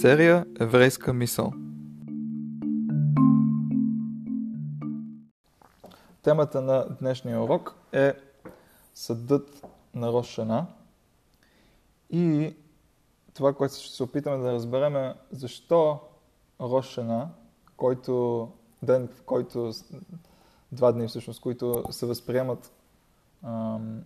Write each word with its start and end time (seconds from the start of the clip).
Серия 0.00 0.46
Еврейска 0.60 1.12
мисъл. 1.12 1.52
Темата 6.22 6.60
на 6.60 6.86
днешния 7.00 7.42
урок 7.42 7.74
е 7.92 8.14
Съдът 8.94 9.66
на 9.94 10.12
Рошана 10.12 10.66
и 12.10 12.56
това, 13.34 13.54
което 13.54 13.74
ще 13.74 13.96
се 13.96 14.02
опитаме 14.02 14.36
да 14.36 14.52
разберем 14.52 14.96
е 14.96 15.14
защо 15.30 16.00
Рошана, 16.60 17.28
който 17.76 18.48
ден, 18.82 19.08
в 19.08 19.22
който 19.22 19.72
два 20.72 20.92
дни 20.92 21.08
всъщност, 21.08 21.40
които 21.40 21.84
се 21.90 22.06
възприемат 22.06 22.72
ам, 23.42 24.02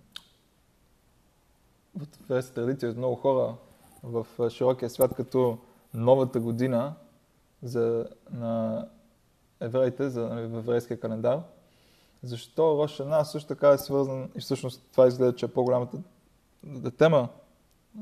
в 2.28 2.42
традиция 2.54 2.90
от 2.90 2.96
много 2.96 3.14
хора 3.14 3.54
в 4.02 4.50
широкия 4.50 4.90
свят 4.90 5.14
като 5.14 5.58
новата 5.94 6.40
година 6.40 6.94
за, 7.62 8.06
на 8.30 8.86
евреите, 9.60 10.10
за 10.10 10.28
нали, 10.28 10.46
в 10.46 10.58
еврейския 10.58 11.00
календар. 11.00 11.40
Защо 12.22 12.78
Рошана 12.78 13.24
също 13.24 13.48
така 13.48 13.68
е 13.68 13.78
свързан 13.78 14.30
и 14.36 14.40
всъщност 14.40 14.82
това 14.92 15.06
изгледа, 15.06 15.36
че 15.36 15.46
е 15.46 15.48
по-голямата 15.48 15.98
тема 16.98 17.28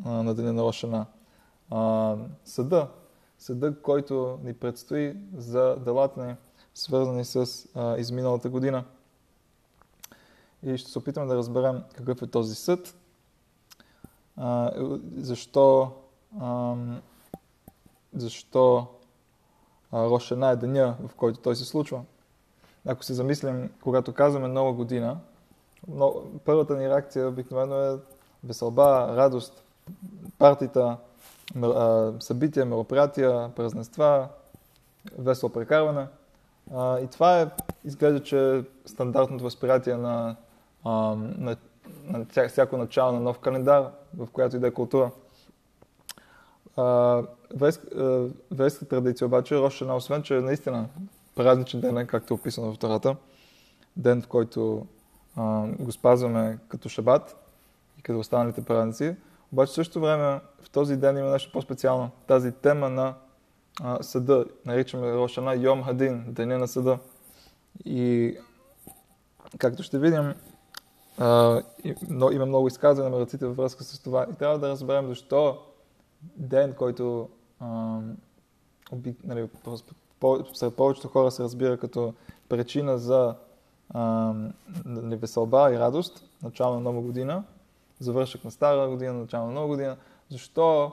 на 0.04 0.34
деня 0.34 0.52
на. 0.52 1.06
А, 1.70 2.16
съда. 2.44 2.88
Съда, 3.38 3.80
който 3.82 4.38
ни 4.44 4.54
предстои 4.54 5.16
за 5.36 5.76
делата 5.76 6.24
ни, 6.24 6.34
свързани 6.74 7.24
с 7.24 7.66
а, 7.74 7.98
изминалата 7.98 8.48
година. 8.48 8.84
И 10.62 10.78
ще 10.78 10.90
се 10.90 10.98
опитаме 10.98 11.26
да 11.26 11.36
разберем 11.36 11.82
какъв 11.94 12.22
е 12.22 12.26
този 12.26 12.54
съд, 12.54 12.94
а, 14.40 14.70
защо 15.16 15.92
а, 16.40 16.74
защо 18.14 18.86
Рошана 19.92 20.50
е 20.50 20.56
деня, 20.56 20.96
в 21.08 21.14
който 21.14 21.40
той 21.40 21.56
се 21.56 21.64
случва. 21.64 22.02
Ако 22.86 23.04
се 23.04 23.14
замислим, 23.14 23.70
когато 23.82 24.12
казваме 24.12 24.48
нова 24.48 24.72
година, 24.72 25.16
но, 25.88 26.14
първата 26.44 26.76
ни 26.76 26.88
реакция 26.88 27.28
обикновено 27.28 27.76
е 27.76 27.98
веселба, 28.44 29.16
радост, 29.16 29.62
партита, 30.38 30.96
събития, 32.20 32.66
мероприятия, 32.66 33.50
празненства, 33.56 34.28
весело 35.18 35.52
прекарване. 35.52 36.06
И 36.76 37.08
това 37.12 37.40
е, 37.40 37.50
изглежда, 37.84 38.22
че 38.22 38.56
е 38.56 38.62
стандартното 38.86 39.44
възприятие 39.44 39.96
на, 39.96 40.36
на, 40.84 41.56
на 42.04 42.48
всяко 42.48 42.76
начало 42.76 43.12
на 43.12 43.20
нов 43.20 43.38
календар, 43.38 43.90
в 44.16 44.28
която 44.32 44.56
и 44.56 44.58
да 44.58 44.66
е 44.66 44.70
култура. 44.70 45.10
Верска 48.50 48.84
традиция 48.88 49.26
обаче, 49.26 49.58
Рошана, 49.58 49.96
освен 49.96 50.22
че 50.22 50.36
е 50.36 50.40
наистина 50.40 50.88
празничен 51.34 51.80
ден, 51.80 52.06
както 52.06 52.34
е 52.34 52.36
описано 52.36 52.72
в 52.72 52.78
Тарата, 52.78 53.16
ден, 53.96 54.22
в 54.22 54.26
който 54.26 54.86
а, 55.36 55.66
го 55.78 55.92
спазваме 55.92 56.58
като 56.68 56.88
шабат 56.88 57.36
и 57.98 58.02
като 58.02 58.18
останалите 58.18 58.64
празници, 58.64 59.16
обаче 59.52 59.72
същото 59.72 60.00
време 60.00 60.40
в 60.62 60.70
този 60.70 60.96
ден 60.96 61.18
има 61.18 61.30
нещо 61.30 61.52
по-специално. 61.52 62.10
Тази 62.26 62.52
тема 62.52 62.90
на 62.90 63.14
а, 63.82 64.02
съда, 64.02 64.44
наричаме 64.66 65.14
Рошана 65.14 65.54
Йом 65.54 65.82
Хадин, 65.82 66.24
деня 66.28 66.58
на 66.58 66.68
съда. 66.68 66.98
И 67.84 68.36
както 69.58 69.82
ще 69.82 69.98
видим, 69.98 70.34
а, 71.20 71.62
има 72.32 72.46
много 72.46 72.68
изказвания 72.68 73.10
на 73.10 73.16
мъдреците 73.16 73.46
във 73.46 73.56
връзка 73.56 73.84
с 73.84 73.98
това. 73.98 74.26
И 74.32 74.34
трябва 74.34 74.58
да 74.58 74.68
разберем 74.68 75.08
защо 75.08 75.58
ден, 76.36 76.72
който 76.72 77.28
а, 77.60 77.98
оби, 78.92 79.14
нали, 79.24 79.48
сред 80.54 80.74
повечето 80.74 81.08
хора 81.08 81.30
се 81.30 81.42
разбира 81.42 81.78
като 81.78 82.14
причина 82.48 82.98
за 82.98 83.34
а, 83.90 84.34
нали, 84.84 85.16
веселба 85.16 85.72
и 85.72 85.78
радост, 85.78 86.24
начало 86.42 86.74
на 86.74 86.80
нова 86.80 87.00
година, 87.00 87.44
завършък 87.98 88.44
на 88.44 88.50
стара 88.50 88.88
година, 88.88 89.12
начало 89.12 89.46
на 89.46 89.52
нова 89.52 89.66
година. 89.66 89.96
Защо 90.30 90.92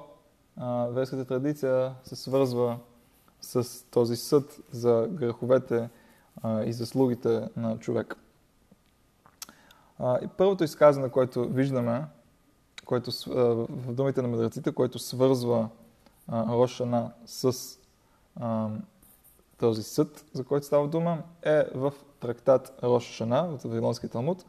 а, 0.58 0.86
верската 0.86 1.26
традиция 1.26 1.96
се 2.04 2.16
свързва 2.16 2.78
с 3.42 3.86
този 3.92 4.16
съд 4.16 4.60
за 4.72 5.08
греховете 5.12 5.90
а, 6.44 6.64
и 6.64 6.74
заслугите 6.74 7.50
на 7.58 7.80
човек? 7.80 8.16
Първото 10.38 10.64
изказване, 10.64 11.10
което 11.10 11.50
виждаме, 11.50 12.06
което, 12.86 13.12
в 13.70 13.94
думите 13.94 14.22
на 14.22 14.28
мъдреците, 14.28 14.72
което 14.72 15.00
свързва 15.00 15.70
Рошана 16.32 17.12
с 17.26 17.54
а, 18.36 18.70
този 19.58 19.84
съд, 19.84 20.26
за 20.34 20.44
който 20.44 20.66
става 20.66 20.88
дума, 20.88 21.24
е 21.42 21.64
в 21.76 21.94
трактат 22.20 22.80
Рошана 22.84 23.40
от 23.40 23.64
Вавилонския 23.64 24.10
Талмуд. 24.10 24.46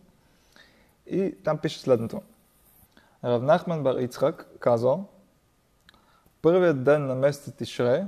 И 1.07 1.35
там 1.45 1.59
пише 1.59 1.81
следното. 1.81 2.23
Равнахман 3.25 3.83
Бар 3.83 3.95
Ицхак 3.95 4.49
казал, 4.59 5.05
първият 6.43 6.85
ден 6.85 7.07
на 7.07 7.15
месеца 7.15 7.57
Тишре 7.57 8.07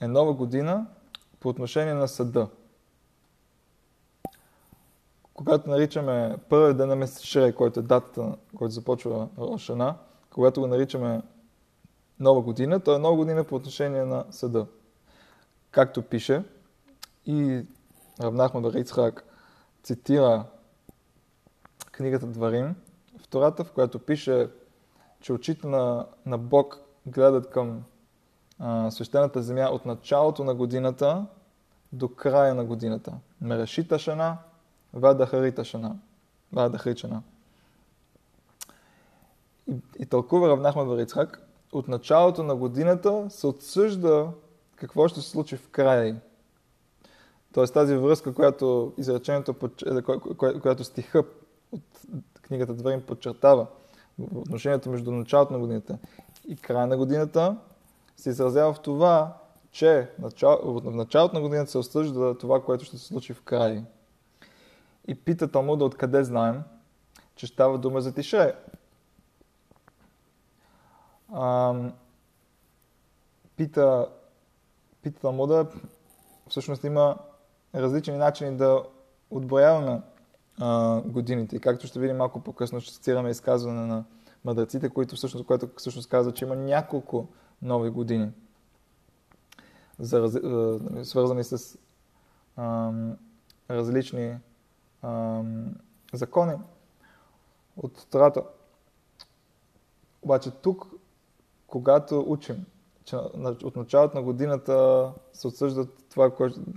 е 0.00 0.08
нова 0.08 0.34
година 0.34 0.86
по 1.40 1.48
отношение 1.48 1.94
на 1.94 2.08
съда. 2.08 2.48
Когато 5.38 5.70
наричаме 5.70 6.36
първият 6.48 6.76
ден 6.76 6.88
на 6.88 6.96
месец 6.96 7.20
Тишре, 7.20 7.52
който 7.52 7.80
е 7.80 7.82
датата, 7.82 8.36
който 8.56 8.74
започва 8.74 9.28
Рошана, 9.38 9.94
когато 10.30 10.60
го 10.60 10.66
наричаме 10.66 11.22
нова 12.20 12.40
година, 12.42 12.80
то 12.80 12.94
е 12.94 12.98
нова 12.98 13.16
година 13.16 13.44
по 13.44 13.54
отношение 13.54 14.04
на 14.04 14.24
съда. 14.30 14.66
Както 15.70 16.02
пише, 16.02 16.44
и 17.26 17.66
Равнахман 18.20 18.62
Бар 18.62 18.72
Ицхак 18.72 19.24
цитира 19.82 20.44
книгата 21.92 22.26
Дварим, 22.26 22.74
втората, 23.18 23.64
в 23.64 23.72
която 23.72 23.98
пише, 23.98 24.50
че 25.20 25.32
очите 25.32 25.66
на, 25.66 26.06
на 26.26 26.38
Бог 26.38 26.80
гледат 27.06 27.50
към 27.50 27.82
а, 28.58 28.90
свещената 28.90 29.42
земя 29.42 29.68
от 29.72 29.86
началото 29.86 30.44
на 30.44 30.54
годината 30.54 31.26
до 31.92 32.08
края 32.08 32.54
на 32.54 32.64
годината. 32.64 33.12
Мерешита 33.40 33.98
шана, 33.98 34.38
вадахарита 34.94 35.64
шана. 35.64 35.96
Вадахричана. 36.52 37.22
И, 39.66 39.76
и 39.98 40.06
тълкува 40.06 40.48
Равнахман 40.48 40.88
Варицхак, 40.88 41.48
от 41.72 41.88
началото 41.88 42.42
на 42.42 42.56
годината 42.56 43.26
се 43.30 43.46
отсъжда 43.46 44.30
какво 44.76 45.08
ще 45.08 45.20
се 45.20 45.30
случи 45.30 45.56
в 45.56 45.68
края. 45.68 46.20
Тоест 47.52 47.74
тази 47.74 47.96
връзка, 47.96 48.34
която 48.34 48.92
изречението, 48.98 49.54
която 50.36 50.84
стиха 50.84 51.24
от 51.72 51.82
книгата 52.42 52.74
Дварим 52.74 53.02
подчертава 53.02 53.66
отношението 54.34 54.90
между 54.90 55.12
началото 55.12 55.52
на 55.52 55.58
годината 55.58 55.98
и 56.48 56.56
края 56.56 56.86
на 56.86 56.96
годината, 56.96 57.56
се 58.16 58.30
изразява 58.30 58.72
в 58.72 58.80
това, 58.80 59.36
че 59.70 60.10
в 60.18 60.82
началото 60.84 61.34
на 61.34 61.40
годината 61.40 61.70
се 61.70 61.78
осъжда 61.78 62.38
това, 62.38 62.62
което 62.62 62.84
ще 62.84 62.98
се 62.98 63.06
случи 63.06 63.34
в 63.34 63.42
края. 63.42 63.84
И 65.08 65.14
пита 65.14 65.50
Талмуда 65.50 65.84
откъде 65.84 66.24
знаем, 66.24 66.62
че 67.34 67.46
става 67.46 67.78
дума 67.78 68.00
за 68.00 68.14
Тише. 68.14 68.54
Ам, 71.34 71.92
пита, 73.56 74.08
пита 75.02 75.20
Талмуда, 75.20 75.66
всъщност 76.48 76.84
има 76.84 77.18
различни 77.74 78.16
начини 78.16 78.56
да 78.56 78.82
отброяваме 79.30 80.02
а, 80.60 81.00
годините. 81.00 81.56
И 81.56 81.60
както 81.60 81.86
ще 81.86 82.00
видим 82.00 82.16
малко 82.16 82.40
по-късно, 82.40 82.80
ще 82.80 82.94
цитираме 82.94 83.30
изказване 83.30 83.86
на 83.86 84.04
мъдреците, 84.44 84.88
които 84.88 85.16
всъщност, 85.16 85.46
което 85.46 85.68
всъщност 85.76 86.08
казва, 86.08 86.32
че 86.32 86.44
има 86.44 86.56
няколко 86.56 87.28
нови 87.62 87.90
години, 87.90 88.30
за, 89.98 90.18
а, 90.18 90.50
нали, 90.90 91.04
свързани 91.04 91.44
с 91.44 91.78
а, 92.56 92.92
различни 93.70 94.38
а, 95.02 95.42
закони 96.12 96.54
от 97.76 98.06
Тората. 98.10 98.42
Обаче 100.22 100.50
тук, 100.50 100.86
когато 101.66 102.24
учим, 102.26 102.66
че 103.04 103.16
от 103.16 103.76
началото 103.76 104.16
на 104.16 104.22
годината 104.22 105.10
се 105.32 105.46
отсъжда 105.46 105.86
това, 106.10 106.30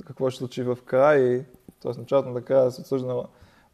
какво 0.06 0.30
ще 0.30 0.38
случи 0.38 0.64
в 0.64 0.78
края, 0.86 1.46
т.е. 1.82 2.00
началото 2.00 2.30
на 2.30 2.42
края 2.42 2.72
се 2.72 2.82
отсъжда 2.82 3.24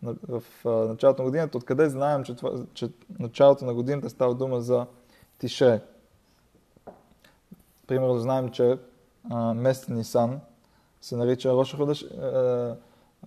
в 0.03 0.44
началото 0.65 1.21
на 1.21 1.29
годината, 1.29 1.57
откъде 1.57 1.89
знаем, 1.89 2.23
че, 2.23 2.35
това, 2.35 2.51
че 2.73 2.89
началото 3.19 3.65
на 3.65 3.73
годината 3.73 4.09
става 4.09 4.35
дума 4.35 4.61
за 4.61 4.85
Тише. 5.38 5.81
Примерно 7.88 8.19
знаем, 8.19 8.49
че 8.49 8.79
а, 9.29 9.53
месец 9.53 9.88
Нисан 9.88 10.39
се 11.01 11.15
нарича 11.15 11.53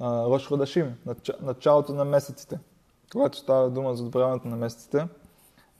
Рош 0.00 0.46
Ходашим, 0.46 0.94
началото 1.40 1.94
на 1.94 2.04
месеците. 2.04 2.58
когато 3.12 3.38
става 3.38 3.70
дума 3.70 3.94
за 3.94 4.02
одобряването 4.02 4.48
на 4.48 4.56
месеците, 4.56 5.08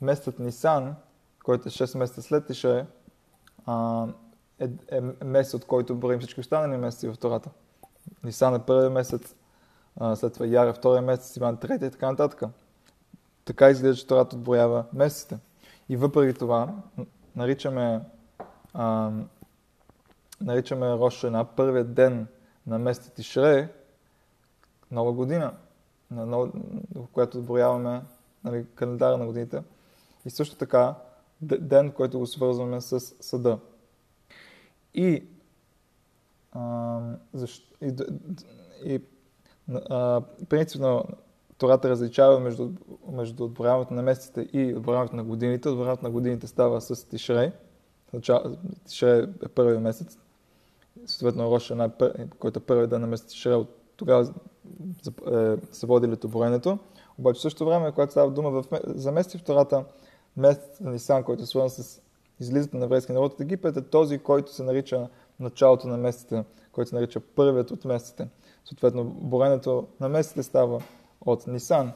месецът 0.01 0.39
Нисан, 0.39 0.95
който 1.45 1.69
е 1.69 1.71
6 1.71 1.99
месеца 1.99 2.23
след 2.23 2.47
Тише, 2.47 2.87
е, 4.59 4.69
е 4.91 5.01
месец, 5.25 5.55
от 5.55 5.65
който 5.65 5.95
броим 5.95 6.21
всички 6.21 6.41
останали 6.41 6.77
месеци 6.77 7.09
в 7.09 7.17
Тората. 7.17 7.51
Нисан 8.25 8.55
е 8.55 8.59
първият 8.59 8.93
месец, 8.93 9.35
а, 9.97 10.17
след 10.17 10.35
това 10.35 10.47
Яр 10.47 10.67
е 10.67 10.73
втория 10.73 11.03
месец, 11.03 11.37
Иван 11.37 11.57
третия 11.57 11.87
и 11.87 11.91
така 11.91 12.11
нататък. 12.11 12.43
Така 13.45 13.71
изглежда, 13.71 13.97
че 13.97 14.07
Тората 14.07 14.37
отброява 14.37 14.85
месеците. 14.93 15.39
И 15.89 15.97
въпреки 15.97 16.39
това, 16.39 16.75
наричаме, 17.37 18.01
а, 18.75 19.11
наричаме 20.41 20.93
Рошена 20.93 21.45
първият 21.45 21.95
ден 21.95 22.27
на 22.67 22.79
месец 22.79 23.11
Тишре, 23.11 23.69
нова 24.91 25.13
година, 25.13 25.55
на 26.11 26.27
нова, 26.27 26.51
в 26.95 27.07
която 27.13 27.39
отброяваме 27.39 28.03
нали, 28.45 28.67
календара 28.75 29.17
на 29.17 29.27
годините. 29.27 29.63
И 30.25 30.31
също 30.31 30.57
така 30.57 30.95
ден, 31.43 31.93
който 31.93 32.19
го 32.19 32.27
свързваме 32.27 32.81
с 32.81 33.01
съда. 33.01 33.59
И, 34.95 35.25
а, 36.53 37.01
защо, 37.33 37.75
и, 37.83 37.95
и 38.85 39.01
а, 39.91 40.23
принципно 40.49 41.05
Тората 41.61 41.91
различава 41.91 42.41
между, 42.41 42.71
между 43.13 43.45
отборяването 43.45 43.95
на 43.95 44.03
месеците 44.03 44.49
и 44.53 44.75
отборяването 44.75 45.17
на 45.17 45.25
годините. 45.25 45.69
Отборяването 45.69 46.05
на 46.05 46.11
годините 46.11 46.47
става 46.47 46.81
с 46.81 47.09
Тишрей. 47.09 47.53
Тишрей 48.85 49.23
е 49.23 49.49
първият 49.49 49.83
месец. 49.83 50.19
Съответно, 51.07 51.51
Рошана, 51.51 51.91
който 52.39 52.59
е 52.59 52.63
първият 52.63 52.91
ден 52.91 53.01
на 53.01 53.07
месец 53.07 53.27
Тишрей, 53.27 53.55
от 53.55 53.81
тогава 53.97 54.35
е, 55.33 55.57
се 55.73 55.87
води 55.87 56.09
летоброенето. 56.09 56.79
Обаче 57.19 57.39
в 57.39 57.43
същото 57.43 57.67
време, 57.67 57.93
когато 57.93 58.13
става 58.13 58.31
дума 58.31 58.51
в, 58.51 58.65
за 58.85 59.13
месеци 59.13 59.39
в 59.39 59.45
Тората, 59.45 59.85
месец 60.37 60.81
на 60.81 60.91
Нисан, 60.91 61.25
който 61.25 61.43
е 61.43 61.47
свързан 61.47 61.71
с 61.71 62.01
излизането 62.41 62.77
на 62.77 62.85
еврейския 62.85 63.15
народ 63.15 63.33
от 63.33 63.41
Египет, 63.41 63.77
е 63.77 63.83
този, 63.83 64.19
който 64.19 64.55
се 64.55 64.63
нарича 64.63 65.09
началото 65.41 65.89
на 65.89 65.97
месеците, 65.97 66.45
който 66.73 66.89
се 66.89 66.95
нарича 66.95 67.21
първият 67.21 67.71
от 67.71 67.85
месеците. 67.85 68.29
Съответно, 68.65 69.05
боренето 69.05 69.87
на 70.01 70.09
месеците 70.09 70.43
става 70.43 70.83
от 71.21 71.47
Нисан. 71.47 71.93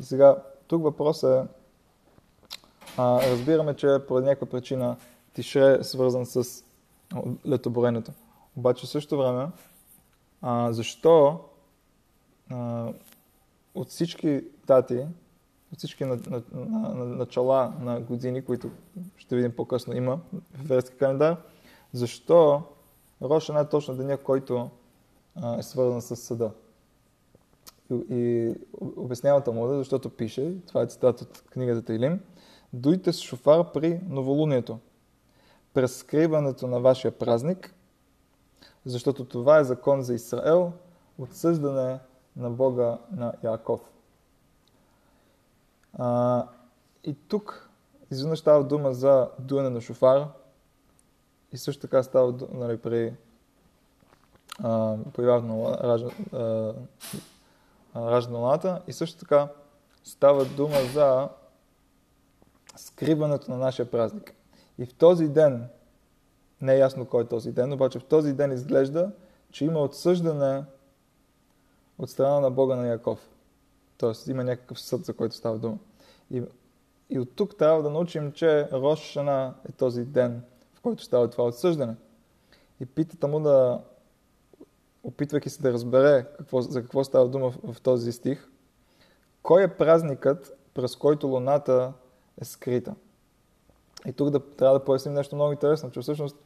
И 0.00 0.02
сега, 0.02 0.36
тук 0.66 0.82
въпросът 0.82 1.44
е, 1.44 1.48
а, 2.96 3.30
разбираме, 3.30 3.74
че 3.74 3.98
поради 4.08 4.26
някаква 4.26 4.46
причина 4.46 4.96
Тишре 5.34 5.76
е 5.80 5.84
свързан 5.84 6.26
с 6.26 6.64
летоборенето. 7.48 8.12
Обаче 8.56 8.86
в 8.86 8.88
същото 8.88 9.18
време, 9.18 9.46
а, 10.42 10.72
защо 10.72 11.40
а, 12.50 12.88
от 13.74 13.88
всички 13.88 14.44
дати, 14.66 15.06
от 15.72 15.78
всички 15.78 16.04
на, 16.04 16.16
на, 16.16 16.42
на, 16.52 16.94
на, 16.94 17.04
начала 17.04 17.74
на 17.80 18.00
години, 18.00 18.44
които 18.44 18.70
ще 19.16 19.36
видим 19.36 19.56
по-късно 19.56 19.96
има 19.96 20.20
в 20.32 20.68
верски 20.68 20.96
календар, 20.96 21.36
защо 21.92 22.62
Рошана 23.22 23.60
е 23.60 23.68
точно 23.68 23.96
деня, 23.96 24.16
който 24.16 24.70
а, 25.36 25.58
е 25.58 25.62
свързан 25.62 26.02
с 26.02 26.16
съда. 26.16 26.50
И, 27.90 28.04
и 28.10 28.54
обяснява 28.96 29.40
Талмуда, 29.40 29.78
защото 29.78 30.10
пише, 30.10 30.54
това 30.66 30.82
е 30.82 30.86
цитат 30.86 31.20
от 31.20 31.44
книгата 31.50 31.82
Тайлим, 31.82 32.20
дойте 32.72 33.12
с 33.12 33.20
шофар 33.20 33.72
при 33.72 34.00
новолунието, 34.08 34.78
през 35.74 35.96
скриването 35.96 36.66
на 36.66 36.80
вашия 36.80 37.18
празник, 37.18 37.74
защото 38.84 39.24
това 39.24 39.58
е 39.58 39.64
закон 39.64 40.02
за 40.02 40.14
Израел, 40.14 40.72
отсъждане 41.18 41.98
на 42.38 42.50
Бога 42.50 42.98
на 43.10 43.32
Яков. 43.42 43.80
А, 45.98 46.46
и 47.04 47.14
тук 47.14 47.70
изведнъж 48.10 48.38
става 48.38 48.64
дума 48.64 48.94
за 48.94 49.28
дуене 49.38 49.70
на 49.70 49.80
шофар 49.80 50.28
и 51.52 51.58
също 51.58 51.80
така 51.80 52.02
става 52.02 52.32
дума 52.32 52.66
нали, 52.66 52.78
при 52.78 53.14
появяването 55.12 55.78
на 56.34 56.76
раждане 57.94 58.80
и 58.86 58.92
също 58.92 59.18
така 59.18 59.48
става 60.04 60.44
дума 60.44 60.76
за 60.92 61.28
скриването 62.76 63.50
на 63.50 63.56
нашия 63.56 63.90
празник. 63.90 64.34
И 64.78 64.86
в 64.86 64.94
този 64.94 65.28
ден, 65.28 65.68
не 66.60 66.74
е 66.74 66.78
ясно 66.78 67.06
кой 67.06 67.22
е 67.22 67.26
този 67.26 67.52
ден, 67.52 67.72
обаче 67.72 67.98
в 67.98 68.04
този 68.04 68.32
ден 68.32 68.52
изглежда, 68.52 69.10
че 69.50 69.64
има 69.64 69.80
отсъждане 69.80 70.64
от 71.98 72.10
страна 72.10 72.40
на 72.40 72.50
Бога 72.50 72.76
на 72.76 72.88
Яков. 72.88 73.30
Тоест 73.98 74.28
има 74.28 74.44
някакъв 74.44 74.80
съд, 74.80 75.04
за 75.04 75.14
който 75.14 75.34
става 75.34 75.58
дума. 75.58 75.78
И, 76.30 76.42
и 77.10 77.18
от 77.18 77.36
тук 77.36 77.56
трябва 77.56 77.82
да 77.82 77.90
научим, 77.90 78.32
че 78.32 78.68
Рошана 78.72 79.54
е 79.68 79.72
този 79.72 80.04
ден, 80.04 80.42
в 80.74 80.80
който 80.80 81.02
става 81.02 81.30
това 81.30 81.44
отсъждане. 81.44 81.94
И 82.80 82.86
питата 82.86 83.28
му 83.28 83.40
да, 83.40 83.80
опитвайки 85.02 85.50
се 85.50 85.62
да 85.62 85.72
разбере 85.72 86.26
какво, 86.38 86.60
за 86.60 86.82
какво 86.82 87.04
става 87.04 87.28
дума 87.28 87.50
в, 87.50 87.72
в 87.72 87.80
този 87.80 88.12
стих, 88.12 88.48
кой 89.42 89.62
е 89.62 89.76
празникът, 89.76 90.58
през 90.74 90.96
който 90.96 91.26
луната 91.26 91.92
е 92.40 92.44
скрита. 92.44 92.94
И 94.06 94.12
тук 94.12 94.30
да, 94.30 94.40
трябва 94.40 94.78
да 94.78 94.84
поясним 94.84 95.14
нещо 95.14 95.34
много 95.34 95.52
интересно, 95.52 95.90
че 95.90 96.00
всъщност 96.00 96.36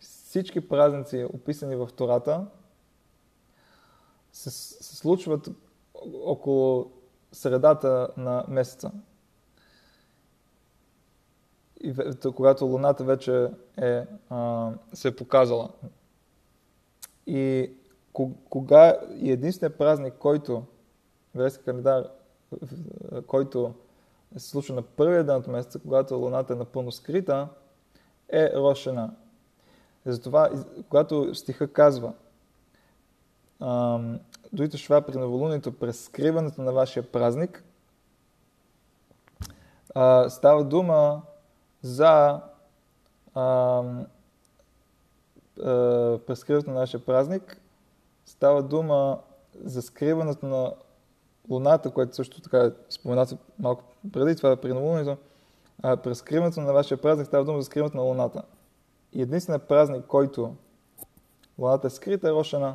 всички 0.00 0.68
празници, 0.68 1.26
описани 1.32 1.76
в 1.76 1.88
Тората, 1.96 2.46
се, 4.36 4.50
се 4.50 4.96
случват 4.96 5.48
около 6.24 6.90
средата 7.32 8.08
на 8.16 8.44
месеца. 8.48 8.90
И 11.80 11.94
когато 12.36 12.64
Луната 12.64 13.04
вече 13.04 13.50
е, 13.76 14.04
а, 14.30 14.70
се 14.92 15.08
е 15.08 15.16
показала. 15.16 15.70
И 17.26 17.70
кога 18.50 18.98
и 19.14 19.32
единственият 19.32 19.78
празник, 19.78 20.14
който, 20.18 20.62
еврейски 21.34 21.64
календар, 21.64 22.10
който 23.26 23.74
се 24.36 24.48
случва 24.48 24.74
на 24.74 24.82
първия 24.82 25.24
ден 25.24 25.36
от 25.36 25.46
месеца, 25.46 25.78
когато 25.78 26.14
Луната 26.14 26.52
е 26.52 26.56
напълно 26.56 26.92
скрита, 26.92 27.48
е 28.28 28.50
Рошена. 28.54 29.14
Затова, 30.06 30.50
когато 30.88 31.34
стиха 31.34 31.72
казва, 31.72 32.12
дойте 34.52 34.76
шва 34.76 35.02
при 35.02 35.18
новолунието 35.18 35.72
през 35.72 36.04
скриването 36.04 36.62
на 36.62 36.72
вашия 36.72 37.12
празник, 37.12 37.64
а, 39.94 40.30
става 40.30 40.64
дума 40.64 41.22
за 41.82 42.40
а, 43.34 43.82
а, 45.64 46.18
прескриването 46.26 46.70
на 46.70 46.80
нашия 46.80 47.04
празник, 47.04 47.60
става 48.26 48.62
дума 48.62 49.18
за 49.64 49.82
скриването 49.82 50.46
на 50.46 50.72
Луната, 51.50 51.90
което 51.90 52.16
също 52.16 52.40
така 52.40 52.58
е 52.58 52.70
споменато 52.90 53.38
малко 53.58 53.84
преди 54.12 54.36
това 54.36 54.56
при 54.56 54.72
новолунието. 54.72 55.16
А, 55.82 55.96
през 55.96 56.18
скриването 56.18 56.60
на 56.60 56.72
вашия 56.72 56.98
празник 56.98 57.26
става 57.26 57.44
дума 57.44 57.58
за 57.58 57.64
скриването 57.64 57.96
на 57.96 58.02
Луната. 58.02 58.42
И 59.12 59.22
единственият 59.22 59.68
празник, 59.68 60.06
който 60.06 60.54
Луната 61.58 61.86
е 61.86 61.90
скрита 61.90 62.28
е 62.28 62.32
Рошана. 62.32 62.74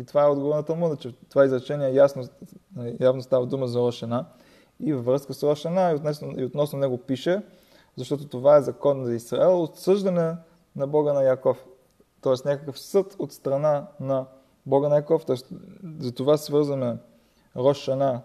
И 0.00 0.04
това 0.04 0.24
е 0.24 0.28
отговор 0.28 0.54
на 0.54 0.62
Талмуда, 0.62 0.96
че 0.96 1.14
това 1.28 1.44
изречение 1.44 1.94
ясно, 1.94 2.24
явно 3.00 3.22
става 3.22 3.46
дума 3.46 3.68
за 3.68 3.78
Рошана. 3.78 4.26
И 4.80 4.92
във 4.92 5.04
връзка 5.04 5.34
с 5.34 5.42
Рошана 5.42 5.90
и 5.90 5.94
относно, 5.94 6.40
и 6.40 6.44
относно 6.44 6.78
него 6.78 6.98
пише, 6.98 7.42
защото 7.96 8.28
това 8.28 8.56
е 8.56 8.62
закон 8.62 9.04
за 9.04 9.14
Израел, 9.14 9.62
отсъждане 9.62 10.36
на 10.76 10.86
Бога 10.86 11.12
на 11.12 11.22
Яков. 11.22 11.66
Тоест 12.20 12.44
някакъв 12.44 12.80
съд 12.80 13.16
от 13.18 13.32
страна 13.32 13.86
на 14.00 14.26
Бога 14.66 14.88
на 14.88 14.96
Яков. 14.96 15.24
Тоест, 15.24 15.46
за 15.98 16.12
това 16.12 16.36
свързваме 16.36 16.96
Рошана, 17.56 18.22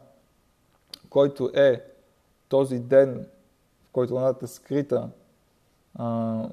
който 1.09 1.51
е 1.55 1.85
този 2.49 2.79
ден, 2.79 3.27
в 3.83 3.89
който 3.91 4.13
луната 4.13 4.45
е 4.45 4.47
скрита, 4.47 5.09
а, 5.95 6.49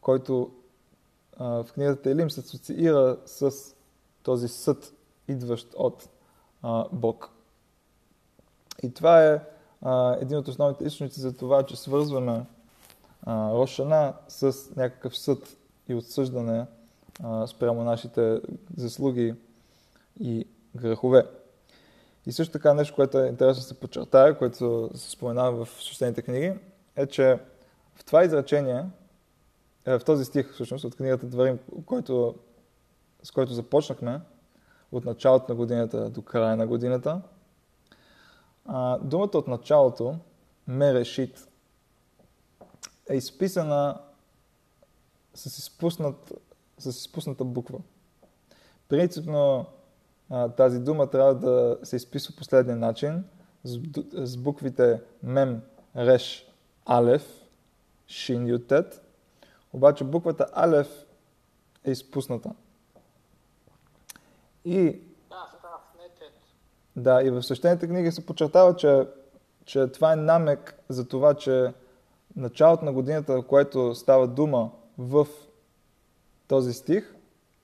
който 0.00 0.50
а, 1.36 1.62
в 1.62 1.72
книгата 1.72 2.10
Елим 2.10 2.30
се 2.30 2.40
асоциира 2.40 3.18
с 3.26 3.74
този 4.28 4.48
съд, 4.48 4.92
идващ 5.28 5.74
от 5.76 6.08
а, 6.62 6.84
Бог. 6.92 7.30
И 8.82 8.94
това 8.94 9.24
е 9.24 9.40
а, 9.82 10.16
един 10.20 10.38
от 10.38 10.48
основните 10.48 10.84
източници 10.84 11.20
за 11.20 11.36
това, 11.36 11.62
че 11.62 11.76
свързваме 11.76 12.46
а, 13.22 13.52
Рошана 13.52 14.14
с 14.28 14.56
някакъв 14.76 15.18
съд 15.18 15.56
и 15.88 15.94
отсъждане 15.94 16.66
а, 17.22 17.46
спрямо 17.46 17.84
нашите 17.84 18.40
заслуги 18.76 19.34
и 20.20 20.46
грехове. 20.76 21.26
И 22.26 22.32
също 22.32 22.52
така 22.52 22.74
нещо, 22.74 22.94
което 22.94 23.18
е 23.18 23.28
интересно 23.28 23.60
да 23.60 23.66
се 23.66 23.80
подчертая, 23.80 24.38
което 24.38 24.90
се 24.94 25.10
споменава 25.10 25.64
в 25.64 25.82
свещените 25.82 26.22
книги, 26.22 26.52
е, 26.96 27.06
че 27.06 27.38
в 27.94 28.04
това 28.04 28.24
изречение, 28.24 28.84
е, 29.86 29.98
в 29.98 30.04
този 30.04 30.24
стих, 30.24 30.52
всъщност, 30.52 30.84
от 30.84 30.96
книгата 30.96 31.26
Дворим, 31.26 31.58
който 31.86 32.34
с 33.22 33.30
който 33.30 33.52
започнахме, 33.52 34.20
от 34.92 35.04
началото 35.04 35.44
на 35.48 35.54
годината 35.54 36.10
до 36.10 36.22
края 36.22 36.56
на 36.56 36.66
годината, 36.66 37.22
а, 38.64 38.98
думата 38.98 39.30
от 39.34 39.48
началото, 39.48 40.16
мерешит, 40.66 41.48
е 43.10 43.16
изписана 43.16 44.00
с, 45.34 45.58
изпуснат, 45.58 46.32
с 46.78 46.86
изпусната 46.86 47.44
буква. 47.44 47.78
Принципно 48.88 49.66
тази 50.56 50.78
дума 50.78 51.10
трябва 51.10 51.34
да 51.34 51.78
се 51.82 51.96
изписва 51.96 52.34
последния 52.36 52.76
начин 52.76 53.24
с, 53.64 53.80
с 54.12 54.36
буквите 54.36 55.00
мем, 55.22 55.62
реш, 55.96 56.46
алев, 56.86 57.40
шин, 58.06 58.48
ютет. 58.48 59.02
Обаче 59.72 60.04
буквата 60.04 60.46
алев 60.52 61.06
е 61.84 61.90
изпусната. 61.90 62.50
И 64.68 65.00
да, 66.96 67.22
и 67.22 67.30
в 67.30 67.42
свещените 67.42 67.88
книги 67.88 68.12
се 68.12 68.26
подчертава, 68.26 68.76
че, 68.76 69.06
че 69.64 69.86
това 69.86 70.12
е 70.12 70.16
намек 70.16 70.74
за 70.88 71.08
това, 71.08 71.34
че 71.34 71.72
началото 72.36 72.84
на 72.84 72.92
годината, 72.92 73.36
в 73.36 73.46
което 73.46 73.94
става 73.94 74.26
дума 74.26 74.70
в 74.98 75.26
този 76.48 76.72
стих, 76.72 77.14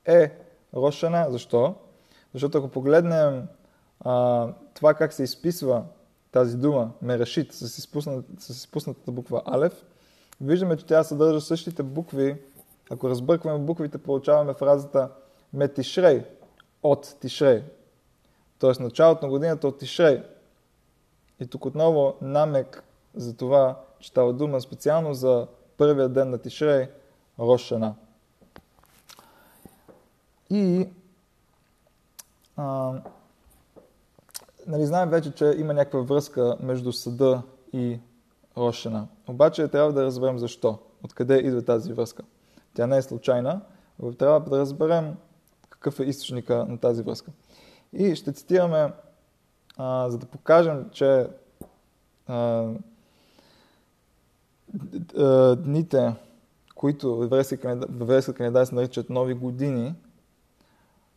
е 0.04 0.32
Рошана. 0.74 1.26
Защо? 1.30 1.74
Защото 2.32 2.58
ако 2.58 2.68
погледнем 2.68 3.48
а, 4.00 4.48
това 4.74 4.94
как 4.94 5.12
се 5.12 5.22
изписва 5.22 5.84
тази 6.32 6.56
дума, 6.56 6.90
мерашит, 7.02 7.52
с, 7.52 7.78
изпуснат, 7.78 8.24
с 8.38 8.48
изпуснатата 8.48 9.12
буква 9.12 9.42
Алев, 9.46 9.84
виждаме, 10.40 10.76
че 10.76 10.86
тя 10.86 11.04
съдържа 11.04 11.40
същите 11.40 11.82
букви. 11.82 12.36
Ако 12.90 13.08
разбъркваме 13.08 13.58
буквите, 13.58 13.98
получаваме 13.98 14.54
фразата 14.54 15.10
Метишрей, 15.52 16.24
от 16.84 17.16
Тишрей. 17.20 17.62
Тоест 18.58 18.80
началото 18.80 19.26
на 19.26 19.30
годината 19.30 19.68
от 19.68 19.78
Тишрей. 19.78 20.22
И 21.40 21.46
тук 21.46 21.66
отново 21.66 22.14
намек 22.22 22.84
за 23.14 23.36
това, 23.36 23.80
че 24.00 24.08
става 24.08 24.32
дума 24.32 24.60
специално 24.60 25.14
за 25.14 25.46
първия 25.76 26.08
ден 26.08 26.30
на 26.30 26.38
Тишрей, 26.38 26.88
Рошана. 27.38 27.94
И 30.50 30.88
а, 32.56 32.92
нали, 34.66 34.86
знаем 34.86 35.10
вече, 35.10 35.34
че 35.34 35.54
има 35.58 35.74
някаква 35.74 36.00
връзка 36.00 36.56
между 36.60 36.92
съда 36.92 37.42
и 37.72 37.98
Рошана. 38.56 39.08
Обаче 39.28 39.68
трябва 39.68 39.92
да 39.92 40.04
разберем 40.04 40.38
защо. 40.38 40.78
Откъде 41.04 41.36
идва 41.36 41.62
тази 41.62 41.92
връзка. 41.92 42.22
Тя 42.74 42.86
не 42.86 42.96
е 42.96 43.02
случайна. 43.02 43.60
Трябва 44.18 44.40
да 44.40 44.58
разберем 44.58 45.16
какъв 45.84 46.00
е 46.00 46.04
източника 46.04 46.66
на 46.68 46.78
тази 46.78 47.02
връзка. 47.02 47.32
И 47.92 48.16
ще 48.16 48.32
цитираме, 48.32 48.92
а, 49.76 50.10
за 50.10 50.18
да 50.18 50.26
покажем, 50.26 50.90
че 50.92 51.26
а, 52.26 52.68
дните, 55.56 56.14
които 56.74 57.20
еврейска 57.22 58.34
календар 58.34 58.64
се 58.64 58.74
наричат 58.74 59.10
нови 59.10 59.34
години, 59.34 59.94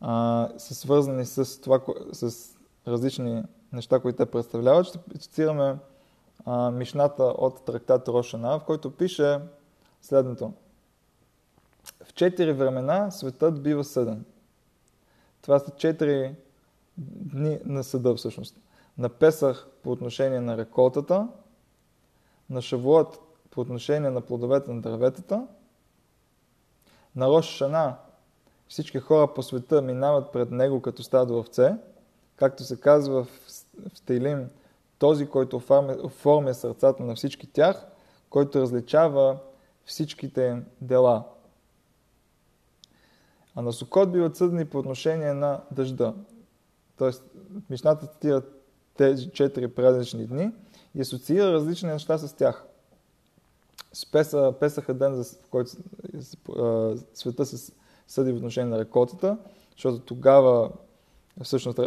а, 0.02 0.50
са 0.58 0.76
свързани 0.76 1.26
с, 1.26 1.62
това, 1.62 1.82
с 2.12 2.56
различни 2.88 3.44
неща, 3.74 4.00
които 4.00 4.18
те 4.18 4.32
представляват. 4.32 4.86
Ще 4.88 5.00
цитираме 5.20 5.76
а, 6.46 6.72
Мишната 6.72 7.24
от 7.24 7.66
трактат 7.66 8.08
Рошана, 8.08 8.60
в 8.60 8.64
който 8.64 8.92
пише 8.92 9.40
следното. 10.02 10.54
В 12.04 12.14
четири 12.14 12.54
времена 12.54 13.12
светът 13.12 13.64
бива 13.64 13.84
съден. 13.84 14.26
Това 15.42 15.60
са 15.60 15.72
четири 15.72 16.36
дни 16.98 17.60
на 17.66 17.84
съда 17.84 18.16
всъщност. 18.16 18.60
На 18.98 19.10
Песах 19.10 19.68
по 19.84 19.92
отношение 19.92 20.40
на 20.40 20.58
реколтата, 20.58 21.28
на 22.50 22.62
Шавуот 22.62 23.20
по 23.52 23.62
отношение 23.62 24.10
на 24.10 24.22
плодовете 24.22 24.72
на 24.72 24.82
дърветата, 24.82 25.48
на 27.16 27.28
Рош 27.28 27.46
Шана 27.46 27.96
всички 28.68 29.00
хора 29.00 29.34
по 29.34 29.44
света 29.44 29.82
минават 29.82 30.32
пред 30.32 30.52
него 30.52 30.82
като 30.82 31.04
стадо 31.04 31.40
овце, 31.40 31.76
както 32.36 32.64
се 32.64 32.80
казва 32.80 33.24
в, 33.24 33.28
в 33.96 34.02
Тейлим, 34.06 34.50
този, 35.00 35.28
който 35.28 35.62
оформя 36.04 36.54
сърцата 36.54 37.04
на 37.04 37.16
всички 37.16 37.48
тях, 37.48 37.86
който 38.30 38.62
различава 38.62 39.38
всичките 39.86 40.62
дела. 40.82 41.24
А 43.58 43.62
на 43.62 43.74
Сокот 43.74 44.12
биват 44.12 44.36
съдни 44.36 44.66
по 44.66 44.78
отношение 44.78 45.34
на 45.34 45.62
дъжда. 45.72 46.14
Тоест, 46.98 47.24
Мишната 47.70 48.08
цитира 48.08 48.42
тези 48.98 49.30
четири 49.30 49.68
празнични 49.68 50.28
дни 50.28 50.52
и 50.96 51.02
асоциира 51.02 51.54
различни 51.54 51.90
неща 51.90 52.18
с 52.18 52.36
тях. 52.36 52.66
Песа, 54.12 54.54
Песаха 54.60 54.94
ден, 54.94 55.24
в 55.24 55.50
който 55.50 55.72
света 57.14 57.46
се 57.46 57.74
съди 58.08 58.32
в 58.32 58.36
отношение 58.36 58.70
на 58.70 58.80
реколтата, 58.80 59.38
защото 59.76 60.00
тогава, 60.00 60.72
всъщност, 61.44 61.78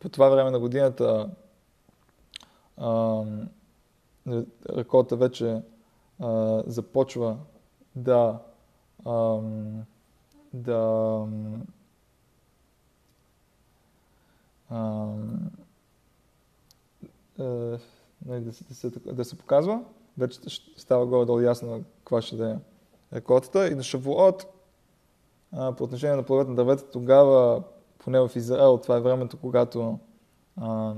по 0.00 0.08
това 0.12 0.28
време 0.28 0.50
на 0.50 0.60
годината, 0.60 1.30
реколта 4.76 5.16
вече 5.16 5.62
започва 6.66 7.36
да 7.96 8.38
да 10.52 11.26
нали, 18.26 18.40
да, 18.40 18.50
да, 18.68 18.74
се, 18.74 18.90
да 18.90 19.24
се 19.24 19.38
показва. 19.38 19.84
Вече 20.18 20.40
става 20.76 21.06
горе-долу 21.06 21.40
ясно 21.40 21.84
каква 21.98 22.22
ще 22.22 22.36
да 22.36 22.50
е 22.50 22.56
реколтата. 23.12 23.68
И 23.68 23.74
на 23.74 23.82
Шавуот 23.82 24.46
а, 25.52 25.72
по 25.72 25.84
отношение 25.84 26.16
на 26.16 26.22
плодовете 26.22 26.50
на 26.50 26.56
дървета, 26.56 26.90
тогава, 26.90 27.62
поне 27.98 28.20
в 28.20 28.30
Израел, 28.36 28.78
това 28.78 28.96
е 28.96 29.00
времето, 29.00 29.38
когато 29.40 29.98
а, 30.56 30.94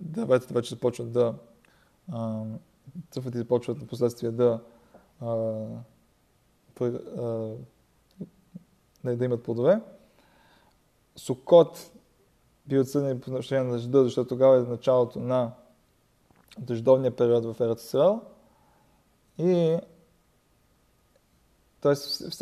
дърветата 0.00 0.54
вече 0.54 0.74
започват 0.74 1.12
да 1.12 1.34
цъфват 3.10 3.34
и 3.34 3.38
започват 3.38 3.80
на 3.80 3.86
последствие 3.86 4.30
да, 4.30 4.60
а, 5.20 5.64
а, 6.80 7.54
да 9.04 9.24
имат 9.24 9.42
плодове. 9.42 9.80
Сокот 11.16 11.90
би 12.66 12.78
отсъден 12.78 13.20
по 13.20 13.30
отношение 13.30 13.64
на 13.64 13.72
дъжда, 13.72 14.02
защото 14.04 14.28
тогава 14.28 14.56
е 14.56 14.60
началото 14.60 15.20
на 15.20 15.52
дъждовния 16.58 17.16
период 17.16 17.44
в 17.44 17.60
Ерат 17.60 17.80
Исраел. 17.80 18.20
И 19.38 19.78
Тоест, 21.80 22.34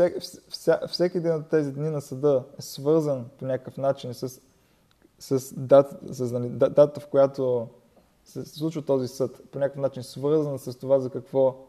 всеки 0.88 1.18
един 1.18 1.34
от 1.34 1.48
тези 1.48 1.72
дни 1.72 1.90
на 1.90 2.00
съда 2.00 2.44
е 2.58 2.62
свързан 2.62 3.28
по 3.38 3.44
някакъв 3.44 3.76
начин 3.76 4.14
с, 4.14 4.40
с, 5.18 5.54
дат, 5.54 5.98
с 6.10 6.32
нали, 6.32 6.48
дата, 6.48 7.00
в 7.00 7.06
която 7.06 7.68
се 8.24 8.44
случва 8.44 8.82
този 8.82 9.08
съд. 9.08 9.50
По 9.50 9.58
някакъв 9.58 9.82
начин 9.82 10.02
свързан 10.02 10.58
с 10.58 10.78
това 10.78 10.98
за 10.98 11.10
какво, 11.10 11.66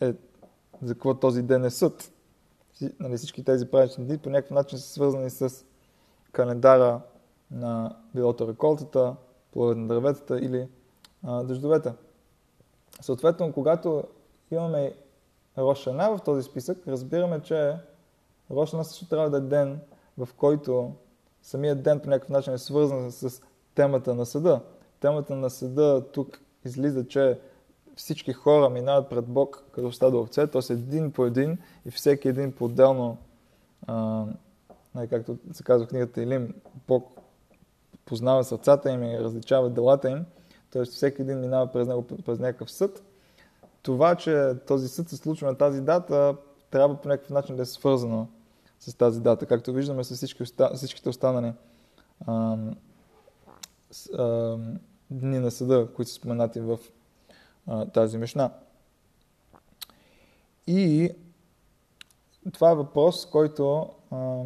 е, 0.00 0.14
за 0.82 0.94
какво 0.94 1.14
този 1.14 1.42
ден 1.42 1.64
е 1.64 1.70
съд. 1.70 2.12
Нали, 3.00 3.16
всички 3.16 3.44
тези 3.44 3.66
празнични 3.66 4.04
дни 4.04 4.18
по 4.18 4.30
някакъв 4.30 4.50
начин 4.50 4.78
са 4.78 4.88
свързани 4.88 5.30
с 5.30 5.64
календара 6.32 7.00
на 7.50 7.96
билото 8.14 8.48
реколтата, 8.48 9.16
плодовете 9.52 9.80
на 9.80 9.88
дърветата 9.88 10.38
или 10.38 10.68
а, 11.24 11.42
дъждовете. 11.42 11.92
Съответно, 13.00 13.52
когато 13.52 14.04
имаме 14.50 14.94
Рошана 15.58 16.16
в 16.16 16.22
този 16.24 16.42
списък, 16.42 16.88
разбираме, 16.88 17.40
че 17.42 17.76
Рошана 18.50 18.84
също 18.84 19.08
трябва 19.08 19.30
да 19.30 19.36
е 19.36 19.40
ден, 19.40 19.80
в 20.18 20.28
който 20.36 20.92
самият 21.42 21.82
ден 21.82 22.00
по 22.00 22.10
някакъв 22.10 22.28
начин 22.28 22.52
е 22.52 22.58
свързан 22.58 23.12
с 23.12 23.42
темата 23.74 24.14
на 24.14 24.26
съда. 24.26 24.60
Темата 25.00 25.34
на 25.34 25.50
съда 25.50 26.04
тук 26.12 26.40
излиза, 26.64 27.08
че 27.08 27.40
всички 28.00 28.32
хора 28.32 28.68
минават 28.68 29.08
пред 29.08 29.24
Бог 29.24 29.64
като 29.72 29.92
стадо 29.92 30.20
овце, 30.20 30.46
т.е. 30.46 30.72
един 30.72 31.12
по 31.12 31.26
един 31.26 31.58
и 31.86 31.90
всеки 31.90 32.28
един 32.28 32.52
по-отделно, 32.52 33.18
както 35.10 35.38
се 35.52 35.62
казва 35.62 35.86
в 35.86 35.88
книгата 35.88 36.22
Илим, 36.22 36.54
Бог 36.88 37.20
познава 38.04 38.44
сърцата 38.44 38.90
им 38.90 39.02
и 39.02 39.18
различава 39.18 39.70
делата 39.70 40.10
им, 40.10 40.24
т.е. 40.70 40.84
всеки 40.84 41.22
един 41.22 41.40
минава 41.40 41.72
през 41.72 41.88
него 41.88 42.06
през 42.06 42.38
някакъв 42.38 42.70
съд 42.70 43.02
това, 43.82 44.14
че 44.14 44.54
този 44.66 44.88
съд 44.88 45.08
се 45.08 45.16
случва 45.16 45.48
на 45.48 45.56
тази 45.56 45.80
дата, 45.80 46.36
трябва 46.70 47.00
по 47.00 47.08
някакъв 47.08 47.30
начин 47.30 47.56
да 47.56 47.62
е 47.62 47.66
свързано 47.66 48.26
с 48.80 48.94
тази 48.94 49.20
дата, 49.20 49.46
както 49.46 49.72
виждаме 49.72 50.04
с 50.04 50.14
всички, 50.14 50.44
всичките 50.74 51.08
останали 51.08 51.52
а, 52.26 52.56
с, 53.90 54.10
а, 54.10 54.58
дни 55.10 55.38
на 55.38 55.50
съда, 55.50 55.88
които 55.96 56.10
са 56.10 56.14
споменати 56.14 56.60
в 56.60 56.78
а, 57.66 57.86
тази 57.86 58.18
мишна. 58.18 58.50
И 60.66 61.10
това 62.52 62.70
е 62.70 62.74
въпрос, 62.74 63.26
който 63.26 63.90
а, 64.10 64.42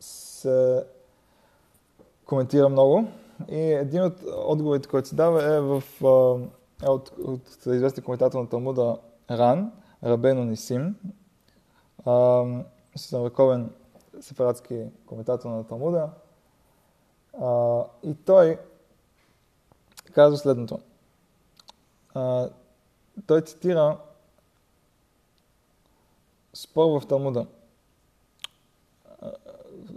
се 0.00 0.84
коментира 2.24 2.68
много 2.68 3.08
И 3.48 3.58
един 3.58 4.02
от 4.02 4.22
отговорите, 4.46 4.88
който 4.88 5.08
се 5.08 5.14
дава 5.14 5.54
е, 5.54 5.60
в, 5.60 5.82
е 6.82 6.88
от, 6.88 7.12
от 7.24 7.66
известен 7.66 8.04
коментатор 8.04 8.40
на 8.40 8.48
Талмуда 8.48 8.98
Ран, 9.30 9.72
Рабено 10.04 10.44
Нисим, 10.44 10.96
вековен 13.12 13.70
сефарадски 14.20 14.84
коментатор 15.06 15.50
на 15.50 15.64
Талмуда. 15.66 16.10
А, 17.40 17.82
и 18.02 18.14
той 18.14 18.58
казва 20.12 20.38
следното. 20.38 20.78
А, 22.14 22.50
той 23.26 23.40
цитира 23.40 23.98
спор 26.54 27.00
в 27.00 27.06
Талмуда. 27.06 27.46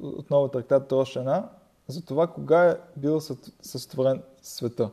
Отново 0.01 0.48
трактат 0.48 0.91
Рошена, 0.91 1.50
за 1.88 2.05
това 2.05 2.27
кога 2.27 2.65
е 2.65 2.77
бил 2.98 3.22
сътворен 3.62 4.24
света. 4.41 4.91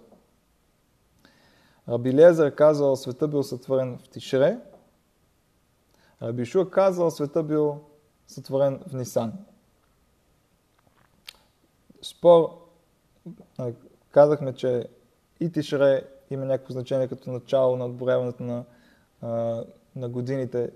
Раби 1.88 2.14
Лезер 2.14 2.54
казал, 2.54 2.96
света 2.96 3.28
бил 3.28 3.42
сътворен 3.42 3.98
в 3.98 4.08
Тишре. 4.08 4.60
Раби 6.22 6.44
Шуа 6.44 6.70
казал, 6.70 7.10
света 7.10 7.42
бил 7.42 7.80
сътворен 8.26 8.82
в 8.86 8.92
Нисан. 8.92 9.32
Спор, 12.02 12.68
казахме, 14.10 14.54
че 14.54 14.88
и 15.40 15.52
Тишре 15.52 16.19
има 16.30 16.44
някакво 16.44 16.72
значение 16.72 17.08
като 17.08 17.30
начало 17.30 17.76
на 17.76 17.86
отборяването 17.86 18.42
на, 18.42 18.64
на 19.96 20.08
годините. 20.08 20.70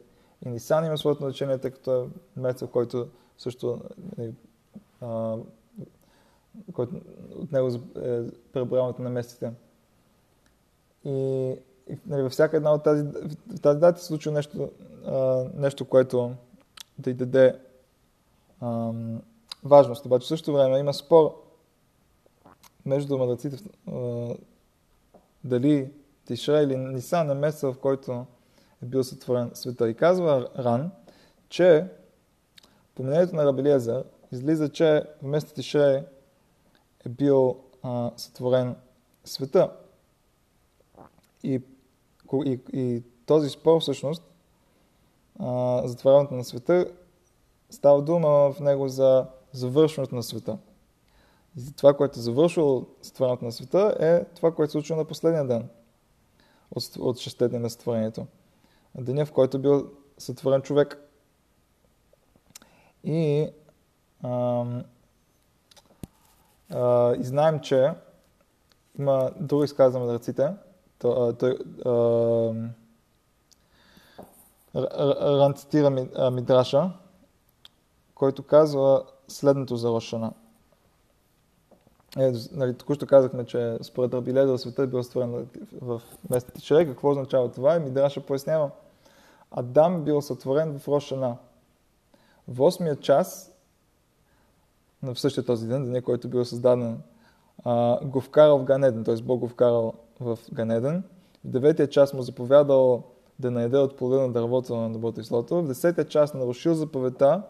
И 0.46 0.48
Нисан 0.48 0.86
има 0.86 0.98
своето 0.98 1.22
значение, 1.22 1.58
тъй 1.58 1.70
като 1.70 2.02
е 2.02 2.08
месец, 2.36 2.70
който 2.70 3.08
също 3.38 3.80
нали, 4.18 4.34
а, 5.00 5.36
който 6.72 6.96
от 7.36 7.52
него 7.52 7.68
е 8.02 8.22
преброяването 8.52 9.02
на 9.02 9.10
месеците. 9.10 9.52
И, 11.04 11.10
и 11.90 11.98
нали, 12.06 12.22
във 12.22 12.32
всяка 12.32 12.56
една 12.56 12.74
от 12.74 12.82
тази, 12.82 13.02
в 13.56 13.60
тази 13.62 13.80
дата 13.80 14.00
се 14.00 14.06
случва 14.06 14.32
нещо, 14.32 14.70
а, 15.06 15.44
нещо, 15.54 15.84
което 15.84 16.34
да 16.98 17.10
й 17.10 17.14
даде 17.14 17.58
а, 18.60 18.92
важност. 19.64 20.06
Обаче 20.06 20.24
в 20.24 20.28
същото 20.28 20.52
време 20.52 20.78
има 20.78 20.94
спор 20.94 21.42
между 22.86 23.18
мъдреците 23.18 23.56
дали 25.44 25.92
Тиша 26.26 26.62
или 26.62 26.76
Нисан 26.76 27.30
е 27.30 27.34
месеца, 27.34 27.72
в 27.72 27.78
който 27.78 28.26
е 28.82 28.86
бил 28.86 29.04
сътворен 29.04 29.50
света. 29.54 29.88
И 29.88 29.94
казва 29.94 30.48
Ран, 30.58 30.90
че 31.48 31.86
по 32.94 33.02
мнението 33.02 33.36
на 33.36 33.44
Рабелиезер 33.44 34.04
излиза, 34.32 34.68
че 34.68 35.04
вместо 35.22 35.54
Тише 35.54 36.04
е 37.06 37.08
бил 37.08 37.56
а, 37.82 38.10
сътворен 38.16 38.76
света. 39.24 39.70
И, 41.42 41.62
и, 42.44 42.60
и 42.72 43.02
този 43.26 43.50
спор 43.50 43.80
всъщност, 43.80 44.22
а, 45.38 45.82
затварянето 45.84 46.34
на 46.34 46.44
света, 46.44 46.86
става 47.70 48.02
дума 48.02 48.28
в 48.28 48.60
него 48.60 48.88
за 48.88 49.26
завършването 49.52 50.14
на 50.14 50.22
света. 50.22 50.58
И 51.56 51.72
това, 51.76 51.94
което 51.94 52.18
е 52.18 52.22
завършило 52.22 52.86
сътворението 53.02 53.44
на 53.44 53.52
света, 53.52 53.96
е 54.00 54.24
това, 54.24 54.54
което 54.54 54.70
се 54.70 54.72
случва 54.72 54.96
на 54.96 55.04
последния 55.04 55.46
ден 55.46 55.68
от, 56.70 56.96
от 56.98 57.18
дни 57.50 57.58
на 57.58 57.70
сътворението. 57.70 58.26
Деня, 58.94 59.26
в 59.26 59.32
който 59.32 59.56
е 59.56 59.60
бил 59.60 59.90
сътворен 60.18 60.62
човек. 60.62 61.00
И 63.04 63.48
ам, 64.24 64.84
а, 66.70 67.14
и 67.14 67.24
знаем, 67.24 67.60
че 67.60 67.92
има 68.98 69.30
друго 69.40 69.64
изказване 69.64 70.06
на 70.06 70.12
ръците. 70.12 70.54
Той 70.98 71.58
Ран 74.74 75.54
цитира 75.54 75.90
Мидраша, 76.30 76.90
който 78.14 78.42
казва 78.42 79.04
следното 79.28 79.76
за 79.76 79.88
Рошана. 79.88 80.32
Е, 82.18 82.32
нали, 82.52 82.74
току-що 82.74 83.06
казахме, 83.06 83.44
че 83.44 83.78
според 83.82 84.14
Рабилеза 84.14 84.58
света 84.58 84.82
е 84.82 84.86
бил 84.86 85.02
створен 85.02 85.46
в 85.82 86.02
местните 86.30 86.62
човек. 86.62 86.88
Какво 86.88 87.10
означава 87.10 87.52
това? 87.52 87.76
И 87.76 87.80
Мидраша 87.80 88.20
пояснява. 88.20 88.70
Адам 89.50 90.04
бил 90.04 90.20
сътворен 90.20 90.78
в 90.78 90.88
Рошана. 90.88 91.36
В 92.48 92.58
8 92.58 93.00
час 93.00 93.54
в 95.12 95.20
същия 95.20 95.44
този 95.44 95.68
ден, 95.68 95.84
деня, 95.84 96.02
който 96.02 96.28
бил 96.28 96.44
създаден, 96.44 97.02
а, 97.64 98.06
го 98.06 98.20
вкарал 98.20 98.58
в 98.58 98.64
Ганеден, 98.64 99.04
т.е. 99.04 99.16
Бог 99.16 99.40
го 99.40 99.48
вкарал 99.48 99.94
в 100.20 100.38
Ганеден. 100.52 101.02
В 101.44 101.48
деветия 101.48 101.90
час 101.90 102.12
му 102.12 102.22
заповядал 102.22 103.02
да 103.38 103.50
наеде 103.50 103.78
от 103.78 103.96
плода 103.96 104.20
на 104.20 104.32
дървото 104.32 104.76
на 104.76 104.92
доброто 104.92 105.20
и 105.20 105.24
злото. 105.24 105.62
В 105.62 105.66
десетия 105.66 106.04
час 106.04 106.34
нарушил 106.34 106.74
заповедта 106.74 107.42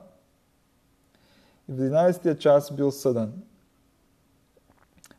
и 1.69 1.73
в 1.73 1.77
11 1.77 2.39
час 2.39 2.73
бил 2.73 2.91
съден. 2.91 3.43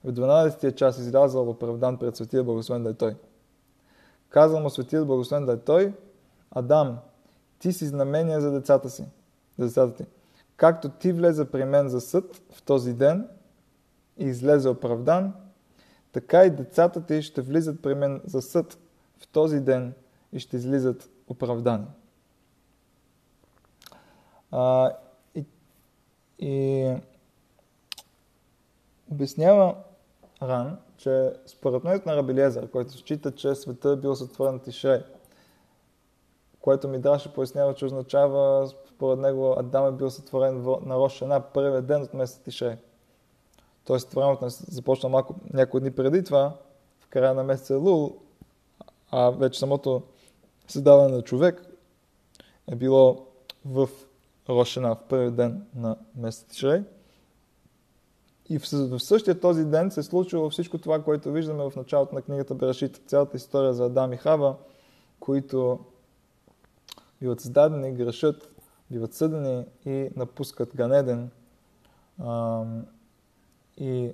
В 0.06 0.14
12 0.14 0.76
час 0.76 0.98
излязъл 0.98 1.50
оправдан 1.50 1.98
пред 1.98 2.16
Светия 2.16 2.44
Благословен 2.44 2.84
да 2.84 2.90
е 2.90 2.94
Той. 2.94 3.16
Казал 4.30 4.60
му 4.60 4.70
Светия 4.70 5.06
Благословен 5.06 5.46
да 5.46 5.54
е 5.54 5.58
Той, 5.58 5.94
Адам, 6.52 6.98
ти 7.60 7.74
си 7.74 7.86
знамение 7.86 8.40
за 8.40 8.52
децата 8.52 8.90
си, 8.90 9.06
за 9.58 9.66
децата 9.66 9.96
ти. 9.96 10.06
Както 10.56 10.90
ти 10.90 11.12
влезе 11.12 11.52
при 11.52 11.66
мен 11.66 11.90
за 11.90 12.02
съд 12.02 12.42
в 12.52 12.62
този 12.64 12.94
ден 12.94 13.28
и 14.18 14.26
излезе 14.26 14.70
оправдан, 14.70 15.34
така 16.12 16.46
и 16.46 16.50
децата 16.50 17.06
ти 17.06 17.22
ще 17.22 17.42
влизат 17.42 17.82
при 17.82 17.96
мен 17.96 18.22
за 18.26 18.42
съд 18.42 18.78
в 19.18 19.28
този 19.28 19.60
ден 19.60 19.94
и 20.34 20.40
ще 20.40 20.58
излизат 20.58 21.10
оправдани. 21.28 21.86
А, 24.52 24.92
и, 25.36 25.46
и 26.40 26.94
обяснява 29.12 29.76
Ран, 30.42 30.78
че 30.98 31.34
според 31.46 31.84
мнението 31.84 32.10
на 32.10 32.16
Рабелезър, 32.16 32.70
който 32.70 32.92
счита, 32.92 33.32
че 33.32 33.56
света 33.56 33.90
е 33.90 33.96
бил 33.96 34.16
сътворен 34.16 34.60
Тишрей, 34.60 35.04
което 36.62 36.88
ми 36.88 37.00
драше 37.00 37.34
пояснява, 37.34 37.74
че 37.74 37.86
означава 37.86 38.68
според 38.96 39.20
него 39.20 39.56
Адам 39.60 39.88
е 39.88 39.92
бил 39.92 40.10
сътворен 40.10 40.62
на 40.86 40.96
Рошана 40.96 41.42
първия 41.42 41.82
ден 41.82 42.02
от 42.02 42.14
месец 42.14 42.40
Тишре. 42.44 42.78
Тоест, 43.86 44.14
времето 44.14 44.50
започна 44.50 45.10
малко 45.10 45.36
някои 45.54 45.80
дни 45.80 45.92
преди 45.92 46.24
това, 46.24 46.58
в 47.00 47.08
края 47.08 47.34
на 47.34 47.44
месеца 47.44 47.78
Лул, 47.78 48.18
а 49.12 49.30
вече 49.30 49.60
самото 49.60 50.04
създаване 50.68 51.16
на 51.16 51.22
човек 51.22 51.62
е 52.68 52.76
било 52.76 53.28
в 53.66 53.90
Рошана, 54.50 54.96
в 54.96 55.08
първи 55.10 55.32
ден 55.32 55.68
на 55.76 55.98
месец 56.16 56.44
Тишре. 56.44 56.84
И 58.50 58.60
в 58.60 59.00
същия 59.00 59.40
този 59.40 59.66
ден 59.66 59.92
се 59.92 60.00
е 60.00 60.04
случило 60.04 60.50
всичко 60.50 60.78
това, 60.78 61.04
което 61.04 61.32
виждаме 61.32 61.70
в 61.70 61.76
началото 61.76 62.16
на 62.16 62.22
книгата 62.22 62.56
Берешит, 62.56 63.02
цялата 63.08 63.38
история 63.38 63.74
за 63.74 63.86
Адам 63.86 64.14
и 64.14 64.18
Хава, 64.18 64.56
които 65.20 65.80
биват 67.22 67.42
създадени, 67.42 67.92
грешат, 67.92 68.50
биват 68.92 69.14
съдени 69.14 69.66
и 69.86 70.10
напускат 70.16 70.76
Ганеден 70.76 71.30
и 73.78 74.12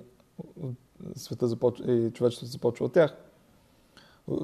света 1.16 1.48
започва, 1.48 1.92
и 1.92 2.12
човечеството 2.12 2.52
започва 2.52 2.86
от 2.86 2.92
тях. 2.92 3.16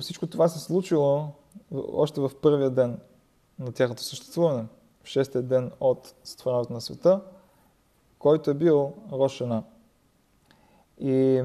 Всичко 0.01 0.27
това 0.27 0.49
се 0.49 0.59
случило 0.59 1.29
още 1.73 2.21
в 2.21 2.31
първия 2.43 2.71
ден 2.71 3.01
на 3.59 3.73
тяхното 3.73 4.03
съществуване, 4.03 4.67
в 5.03 5.07
шестия 5.07 5.43
ден 5.43 5.71
от 5.81 6.15
сътворението 6.25 6.73
на 6.73 6.81
света, 6.81 7.21
който 8.19 8.51
е 8.51 8.55
бил 8.55 8.93
Рошана. 9.13 9.65
И, 11.01 11.43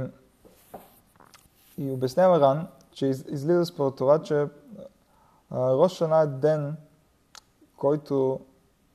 и 1.78 1.92
обяснява 1.92 2.39
Ран, 2.39 2.68
че 2.92 3.06
излиза 3.06 3.66
според 3.66 3.96
това, 3.96 4.22
че 4.22 4.48
Рошана 5.52 6.22
е 6.22 6.28
ден, 6.28 6.76
който 7.78 8.39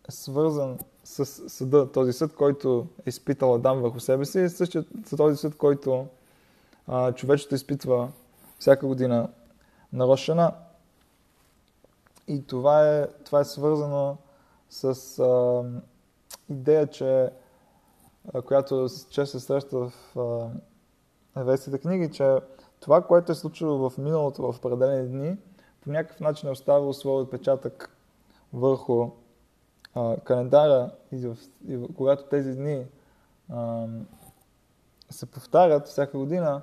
е 0.09 0.12
свързан 0.12 0.79
с 1.05 1.27
съда, 1.49 1.92
този 1.92 2.12
съд, 2.12 2.35
който 2.35 2.87
е 3.07 3.09
изпитал 3.09 3.55
Адам 3.55 3.81
върху 3.81 4.01
себе 4.01 4.25
си, 4.25 4.40
е 4.40 4.49
същият 4.49 4.87
този 5.16 5.37
съд, 5.37 5.57
който 5.57 6.07
а, 6.87 7.12
човечето 7.12 7.55
изпитва 7.55 8.12
всяка 8.59 8.87
година 8.87 9.29
на 9.92 10.07
Рошана. 10.07 10.53
И 12.29 12.47
това 12.47 12.88
е, 12.88 13.07
това 13.25 13.40
е 13.40 13.44
свързано 13.44 14.16
с 14.71 15.18
а, 15.18 15.62
идея, 16.49 16.87
че, 16.87 17.31
която 18.46 18.88
често 19.10 19.40
се 19.40 19.46
среща 19.46 19.78
в 19.78 19.92
еврейските 21.36 21.78
книги, 21.78 22.12
че 22.12 22.38
това, 22.80 23.02
което 23.02 23.32
е 23.32 23.34
случило 23.34 23.90
в 23.90 23.98
миналото, 23.98 24.52
в 24.52 24.58
определени 24.58 25.08
дни, 25.08 25.36
по 25.80 25.90
някакъв 25.90 26.20
начин 26.20 26.48
е 26.48 26.52
оставило 26.52 26.92
своя 26.92 27.22
отпечатък 27.22 27.96
върху 28.52 29.10
а, 29.94 30.16
календара 30.16 30.90
и, 31.12 31.26
в, 31.26 31.36
и 31.68 31.94
когато 31.96 32.24
тези 32.24 32.56
дни 32.56 32.86
а, 33.50 33.86
се 35.10 35.26
повтарят 35.26 35.86
всяка 35.86 36.18
година, 36.18 36.62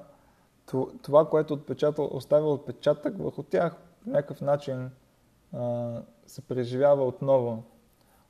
това, 1.02 1.30
което 1.30 1.54
отпечатал, 1.54 2.10
оставя 2.12 2.54
отпечатък 2.54 3.18
върху 3.18 3.44
тях, 3.44 3.76
по 4.04 4.10
някакъв 4.10 4.42
начин 4.42 4.92
а, 5.54 5.92
се 6.28 6.42
преживява 6.42 7.04
отново 7.08 7.64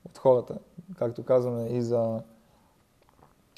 от 0.04 0.18
хората. 0.18 0.58
Както 0.96 1.24
казваме 1.24 1.68
и 1.68 1.82
за, 1.82 2.22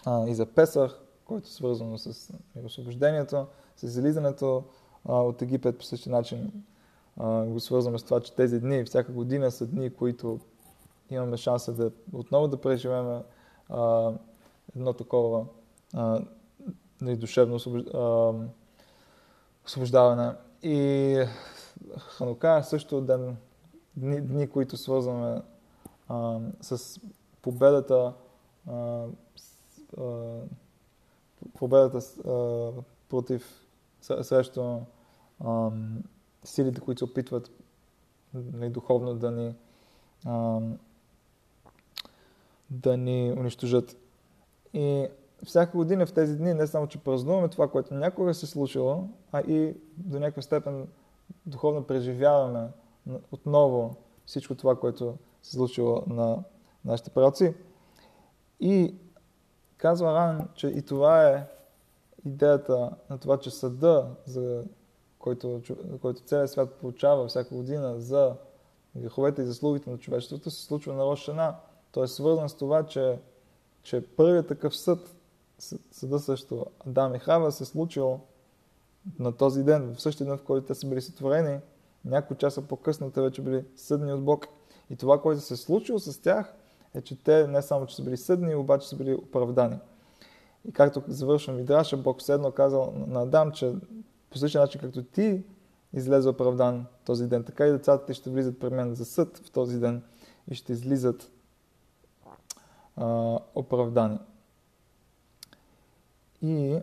а, 0.07 0.29
и 0.29 0.35
за 0.35 0.47
Песах, 0.47 1.01
който 1.25 1.47
е 1.47 1.51
свързано 1.51 1.99
с 1.99 2.33
освобождението, 2.65 3.47
с 3.77 3.83
излизането 3.83 4.65
а, 5.09 5.21
от 5.21 5.43
Египет 5.43 5.79
по 5.79 5.85
същия 5.85 6.13
начин 6.13 6.53
а, 7.17 7.45
го 7.45 7.61
свързваме 7.61 7.99
с 7.99 8.03
това, 8.03 8.21
че 8.21 8.35
тези 8.35 8.61
дни, 8.61 8.85
всяка 8.85 9.13
година 9.13 9.51
са 9.51 9.67
дни, 9.67 9.95
които 9.95 10.41
имаме 11.11 11.37
шанса 11.37 11.73
да 11.73 11.91
отново 12.13 12.49
да 12.49 12.61
преживеме 12.61 13.23
а, 13.69 14.13
едно 14.77 14.93
такова 14.93 15.47
а, 15.95 16.21
душевно 17.03 17.59
освобождаване. 19.65 20.33
И 20.63 21.25
Ханука 21.99 22.57
е 22.61 22.63
също 22.63 23.01
ден, 23.01 23.37
дни, 23.97 24.21
дни 24.21 24.49
които 24.49 24.77
свързваме 24.77 25.43
а, 26.09 26.39
с 26.61 27.01
победата 27.43 28.13
а, 28.67 29.05
победата 31.59 32.01
против 33.09 33.67
срещу 34.01 34.81
силите, 36.45 36.81
които 36.81 36.99
се 36.99 37.05
опитват 37.05 37.51
нали, 38.35 38.71
духовно 38.71 39.15
да 39.15 39.31
ни 39.31 39.55
да 42.71 42.97
ни 42.97 43.35
унищожат. 43.39 43.97
И 44.75 45.09
всяка 45.45 45.77
година 45.77 46.07
в 46.07 46.13
тези 46.13 46.37
дни 46.37 46.55
не 46.55 46.67
само, 46.67 46.87
че 46.87 46.99
празнуваме 46.99 47.49
това, 47.49 47.71
което 47.71 47.95
някога 47.95 48.35
се 48.35 48.47
случило, 48.47 49.09
а 49.33 49.41
и 49.41 49.75
до 49.97 50.21
някаква 50.21 50.43
степен 50.43 50.89
духовно 51.47 51.85
преживяваме 51.85 52.69
отново 53.33 53.97
всичко 54.27 54.55
това, 54.55 54.77
което 54.77 55.17
се 55.43 55.53
случило 55.53 56.03
на 56.07 56.45
нашите 56.85 57.11
праци. 57.11 57.55
И 58.61 58.95
казва 59.79 60.15
Ран, 60.15 60.49
че 60.55 60.67
и 60.67 60.83
това 60.83 61.29
е 61.29 61.47
идеята 62.25 62.91
на 63.11 63.19
това, 63.19 63.39
че 63.39 63.51
съда, 63.51 64.07
за 64.27 64.65
който, 65.19 65.63
който 66.01 66.23
целият 66.23 66.51
свят 66.51 66.75
получава 66.75 67.29
всяка 67.29 67.55
година 67.55 68.01
за 68.01 68.35
греховете 68.97 69.43
и 69.43 69.47
заслугите 69.47 69.91
на 69.91 69.99
човечеството, 69.99 70.51
се 70.51 70.65
случва 70.65 70.95
на 70.95 71.05
Рошана. 71.05 71.55
Той 71.93 72.05
е 72.05 72.09
свързан 72.09 72.49
с 72.49 72.55
това, 72.55 72.87
че, 72.87 73.19
че 73.83 74.07
първият 74.17 74.49
такъв 74.49 74.77
съд, 74.77 75.15
съда 75.93 76.19
също 76.19 76.67
Адам 76.87 77.15
и 77.15 77.19
Хава, 77.19 77.53
се 77.53 77.65
случил 77.65 78.21
на 79.19 79.33
този 79.33 79.63
ден, 79.63 79.95
в 79.95 80.03
същия 80.03 80.27
ден, 80.27 80.39
в 80.39 80.43
който 80.43 80.67
те 80.67 80.75
са 80.75 80.89
били 80.89 81.01
сътворени, 81.01 81.61
няколко 82.05 82.35
часа 82.35 82.63
по-късно 82.63 83.11
те 83.11 83.21
вече 83.21 83.43
били 83.43 83.65
съдни 83.77 84.13
от 84.13 84.25
Бог. 84.25 84.47
И 84.91 84.97
това, 84.97 85.23
което 85.23 85.41
се 85.41 85.55
е 85.55 85.57
случило 85.57 85.99
с 85.99 86.23
тях, 86.23 86.55
е, 86.95 87.01
че 87.01 87.23
те 87.23 87.47
не 87.47 87.63
само, 87.63 87.87
че 87.87 87.97
са 87.97 88.03
били 88.03 88.17
съдни, 88.17 88.55
обаче 88.55 88.89
са 88.89 88.97
били 88.97 89.15
оправдани. 89.15 89.79
И 90.69 90.73
както 90.73 91.03
завършвам 91.09 91.57
Мидраша, 91.57 91.97
Бог 91.97 92.23
седно 92.23 92.53
казал 92.53 92.93
на 92.97 93.23
Адам, 93.23 93.53
че 93.53 93.75
по 94.31 94.39
същия 94.39 94.61
начин, 94.61 94.81
както 94.81 95.03
ти 95.03 95.43
излезе 95.93 96.29
оправдан 96.29 96.87
този 97.05 97.27
ден, 97.27 97.45
така 97.45 97.67
и 97.67 97.71
децата 97.71 98.07
ти 98.07 98.15
ще 98.15 98.31
влизат 98.31 98.61
при 98.61 98.71
мен 98.71 98.95
за 98.95 99.05
съд 99.05 99.39
в 99.39 99.51
този 99.51 99.81
ден 99.81 100.03
и 100.51 100.55
ще 100.55 100.73
излизат 100.73 101.31
а, 102.97 103.39
оправдани. 103.55 104.19
И 106.43 106.81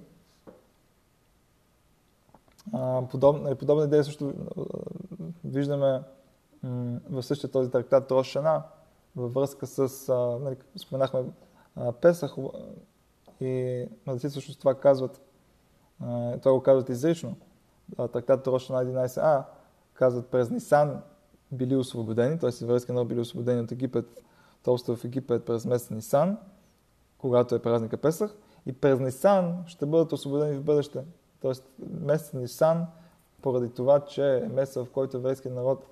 подобна, 3.12 3.56
подобна 3.56 3.86
идея 3.86 4.04
също 4.04 4.34
виждаме 5.44 6.02
м- 6.64 7.00
в 7.10 7.24
същия 7.24 7.52
този 7.52 7.72
трактат 7.72 8.12
Рошана 8.12 8.64
във 9.16 9.34
връзка 9.34 9.68
с, 9.68 10.10
а, 10.10 10.14
нали, 10.40 10.56
споменахме 10.78 11.24
а, 11.76 11.92
Песах 11.92 12.36
и 13.42 13.86
мъдреците 14.06 14.34
също 14.34 14.58
това 14.58 14.76
казват, 14.76 15.22
а, 16.00 16.38
това 16.38 16.52
го 16.52 16.64
казват 16.64 16.90
изрично. 16.90 17.36
Трактат 17.98 18.48
Рошана 18.48 18.86
11а 18.86 19.44
казват 19.94 20.28
през 20.28 20.50
Нисан 20.50 21.02
били 21.52 21.76
освободени, 21.76 22.40
т.е. 22.40 22.66
връзка 22.66 22.94
на 22.94 23.06
били 23.06 23.20
освободени 23.20 23.62
от 23.62 23.72
Египет, 23.72 24.24
толста 24.64 24.96
в 24.96 25.06
Египет 25.06 25.46
през 25.46 25.66
месец 25.66 25.90
Нисан, 25.90 26.38
когато 27.18 27.56
е 27.56 27.62
празника 27.62 27.98
Песах, 27.98 28.36
и 28.66 28.74
през 28.74 29.00
Нисан 29.00 29.64
ще 29.68 29.86
бъдат 29.86 30.14
освободени 30.14 30.58
в 30.58 30.64
бъдеще. 30.64 31.04
Тоест 31.42 31.70
месец 32.02 32.34
Нисан, 32.34 32.88
поради 33.42 33.70
това, 33.70 34.00
че 34.00 34.38
е 34.38 34.48
месец, 34.48 34.76
в 34.76 34.92
който 34.92 35.18
еврейският 35.18 35.56
народ 35.56 35.86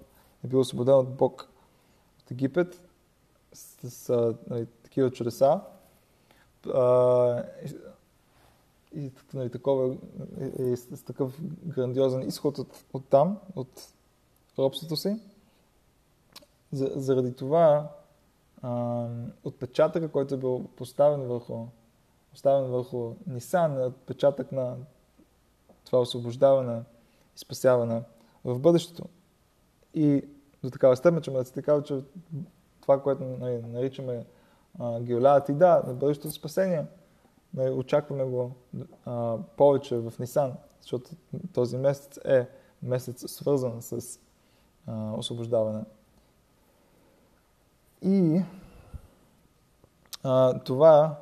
е 0.44 0.48
бил 0.48 0.60
освободен 0.60 0.96
от 0.96 1.16
Бог 1.16 1.50
от 2.22 2.32
Египет, 2.32 2.82
с, 3.54 3.90
с 3.90 4.36
нали, 4.50 4.68
такива 4.84 5.12
чудеса, 5.12 5.62
а, 6.74 7.44
и, 8.96 9.12
нали, 9.34 9.50
такова, 9.50 9.96
и, 10.60 10.72
и 10.72 10.78
с 10.78 11.04
такъв 11.06 11.42
грандиозен 11.66 12.28
изход 12.28 12.58
от, 12.58 12.84
от 12.94 13.06
там, 13.10 13.40
от 13.56 13.94
робството 14.60 14.96
си. 14.96 15.20
За, 16.72 16.92
заради 16.96 17.36
това 17.36 17.92
а, 18.62 19.08
отпечатъка, 19.44 20.12
който 20.12 20.34
е 20.36 20.38
бил 20.38 20.68
поставен 20.76 21.22
върху, 21.22 21.66
поставен 22.32 22.72
върху 22.72 23.14
Нисан, 23.28 23.82
е 23.82 23.86
отпечатък 23.86 24.52
на 24.52 24.76
това 25.86 26.00
освобождаване 26.00 26.82
и 27.36 27.40
спасяване 27.40 28.04
в 28.46 28.60
бъдещето. 28.60 29.04
И 29.94 30.26
до 30.64 30.70
такава 30.70 30.96
степен, 30.96 31.22
че 31.22 31.32
ме 31.32 31.44
казва, 31.44 31.84
че 31.84 32.04
това, 32.84 33.02
което 33.02 33.24
нали, 33.24 33.62
наричаме 33.62 34.26
геолят 35.00 35.50
и 35.50 35.54
да, 35.54 35.84
на 35.88 35.94
бъдещето 35.94 36.32
спасение, 36.32 36.86
нали, 37.54 37.70
очакваме 37.70 38.24
го 38.24 38.52
а, 39.06 39.38
повече 39.58 39.98
в 39.98 40.14
Нисан, 40.20 40.54
защото 40.82 41.12
този 41.54 41.78
месец 41.78 42.20
е 42.26 42.48
месец 42.84 43.32
свързан 43.32 43.82
с 43.82 44.20
а, 44.88 45.12
освобождаване. 45.12 45.84
И 48.02 48.42
а, 50.24 50.60
това 50.60 51.22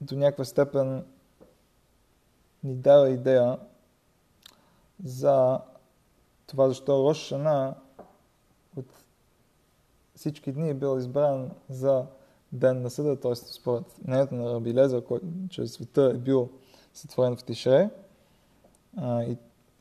до 0.00 0.16
някаква 0.16 0.44
степен 0.44 1.06
ни 2.64 2.74
дава 2.74 3.10
идея 3.10 3.58
за 5.04 5.60
това 6.46 6.68
защо 6.68 7.08
Рошана 7.08 7.74
от 8.76 8.86
всички 10.22 10.52
дни 10.52 10.70
е 10.70 10.74
бил 10.74 10.98
избран 10.98 11.50
за 11.68 12.06
ден 12.52 12.82
на 12.82 12.90
съда, 12.90 13.20
т.е. 13.20 13.34
според 13.34 13.84
мнението 14.04 14.34
на 14.34 14.54
Раби 14.54 14.74
Леза, 14.74 15.02
че 15.50 15.66
света 15.66 16.12
е 16.14 16.18
бил 16.18 16.48
сътворен 16.94 17.36
в 17.36 17.44
Тишре 17.44 17.90
а, 18.96 19.22
и, 19.22 19.36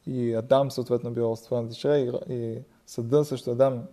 и 0.08 0.34
Адам 0.34 0.71
съответно 0.71 1.12
бил 1.12 1.36
сътворен 1.36 1.65
в 1.65 1.69
Тишре 1.69 1.97
и, 1.97 2.34
и 2.34 2.62
съда 2.86 3.25
също 3.25 3.51
Адам 3.51 3.84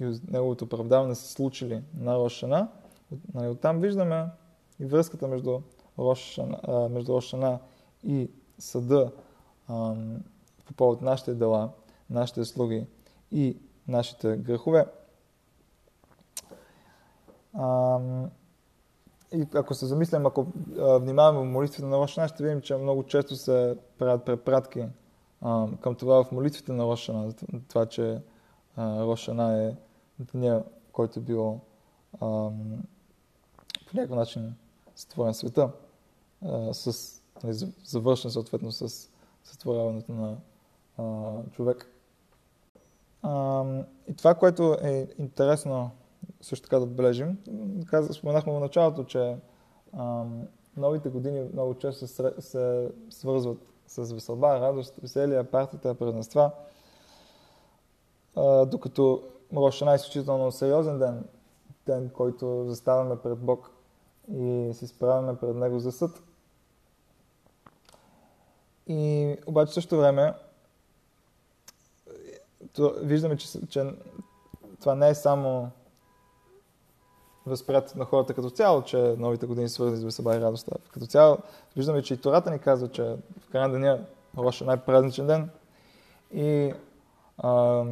и 0.00 0.18
неговото 0.28 0.64
оправдаване 0.64 1.14
са 1.14 1.28
случили 1.28 1.82
на 2.00 2.18
Рошана. 2.18 2.68
От, 3.12 3.34
нали, 3.34 3.48
оттам 3.48 3.80
виждаме 3.80 4.26
и 4.80 4.84
връзката 4.84 5.28
между 5.28 5.60
Рошана, 5.98 6.88
между 6.90 7.12
Рошана 7.12 7.58
и 8.04 8.30
съда 8.58 9.10
а, 9.68 9.94
по 10.66 10.74
повод 10.74 11.02
нашите 11.02 11.34
дела, 11.34 11.70
нашите 12.10 12.44
слуги 12.44 12.86
и 13.32 13.56
нашите 13.88 14.36
грехове. 14.36 14.86
И 19.32 19.46
ако 19.54 19.74
се 19.74 19.86
замислям, 19.86 20.26
ако 20.26 20.46
а, 20.78 20.98
внимаваме 20.98 21.38
в 21.38 21.52
молитвите 21.52 21.86
на 21.86 21.98
Рошана, 21.98 22.28
ще 22.28 22.42
видим, 22.42 22.60
че 22.60 22.76
много 22.76 23.02
често 23.02 23.36
се 23.36 23.76
правят 23.98 24.24
препратки 24.24 24.84
а, 25.40 25.66
към 25.80 25.94
това 25.94 26.24
в 26.24 26.32
молитвите 26.32 26.72
на 26.72 26.84
Рошана, 26.84 27.32
това, 27.68 27.86
че 27.86 28.22
а, 28.76 29.02
Рошана 29.02 29.64
е 29.64 29.74
деня, 30.20 30.64
който 30.92 31.18
е 31.18 31.22
бил 31.22 31.60
а, 32.14 32.18
по 33.86 33.94
някакъв 33.94 34.16
начин 34.16 34.54
сътворен 34.96 35.34
света, 35.34 35.70
а, 36.44 36.74
с, 36.74 37.14
нали, 37.44 37.54
завършен 37.84 38.30
съответно 38.30 38.72
с 38.72 39.10
сътворяването 39.44 40.12
на 40.12 40.36
а, 40.98 41.32
човек. 41.50 41.90
А, 43.22 43.64
и 44.08 44.14
това, 44.14 44.34
което 44.34 44.76
е 44.82 45.08
интересно 45.18 45.90
също 46.40 46.64
така 46.64 46.78
да 46.78 46.84
отбележим, 46.84 47.38
споменахме 48.12 48.52
в 48.52 48.60
началото, 48.60 49.04
че 49.04 49.36
а, 49.92 50.24
новите 50.76 51.08
години 51.08 51.48
много 51.52 51.74
често 51.74 52.06
се, 52.06 52.32
се 52.38 52.90
свързват 53.10 53.58
с 53.86 54.12
веселба, 54.12 54.60
радост, 54.60 54.96
веселие, 55.02 55.44
партията, 55.44 55.94
празненства, 55.94 56.50
а, 58.36 58.66
докато 58.66 59.22
Рошана 59.56 59.92
е 59.92 59.94
изключително 59.94 60.52
сериозен 60.52 60.98
ден, 60.98 61.24
ден, 61.86 62.10
който 62.10 62.64
заставаме 62.66 63.16
пред 63.16 63.38
Бог 63.38 63.70
и 64.32 64.70
се 64.72 64.84
изправяме 64.84 65.36
пред 65.36 65.56
Него 65.56 65.78
за 65.78 65.92
съд. 65.92 66.22
И 68.86 69.36
обаче 69.46 69.72
също 69.72 69.98
време 69.98 70.34
виждаме, 73.02 73.36
че, 73.36 73.68
че 73.68 73.84
това 74.80 74.94
не 74.94 75.08
е 75.08 75.14
само 75.14 75.70
възприятието 77.48 77.98
на 77.98 78.04
хората 78.04 78.34
като 78.34 78.50
цяло, 78.50 78.82
че 78.82 79.14
новите 79.18 79.46
години 79.46 79.68
свързани 79.68 80.00
с 80.00 80.04
весела 80.04 80.36
и 80.36 80.40
радостта. 80.40 80.72
Като 80.92 81.06
цяло 81.06 81.38
виждаме, 81.76 82.02
че 82.02 82.14
и 82.14 82.16
Тората 82.16 82.50
ни 82.50 82.58
казва, 82.58 82.88
че 82.88 83.02
в 83.40 83.50
края 83.52 83.68
на 83.68 83.74
деня 83.74 84.04
Роша 84.38 84.64
е 84.64 84.66
най-празничен 84.66 85.26
ден 85.26 85.50
и 86.34 86.74
а, 87.38 87.84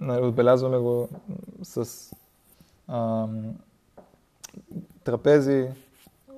отбелязваме 0.00 0.78
го 0.78 1.08
с 1.62 2.10
а, 2.88 3.26
трапези, 5.04 5.70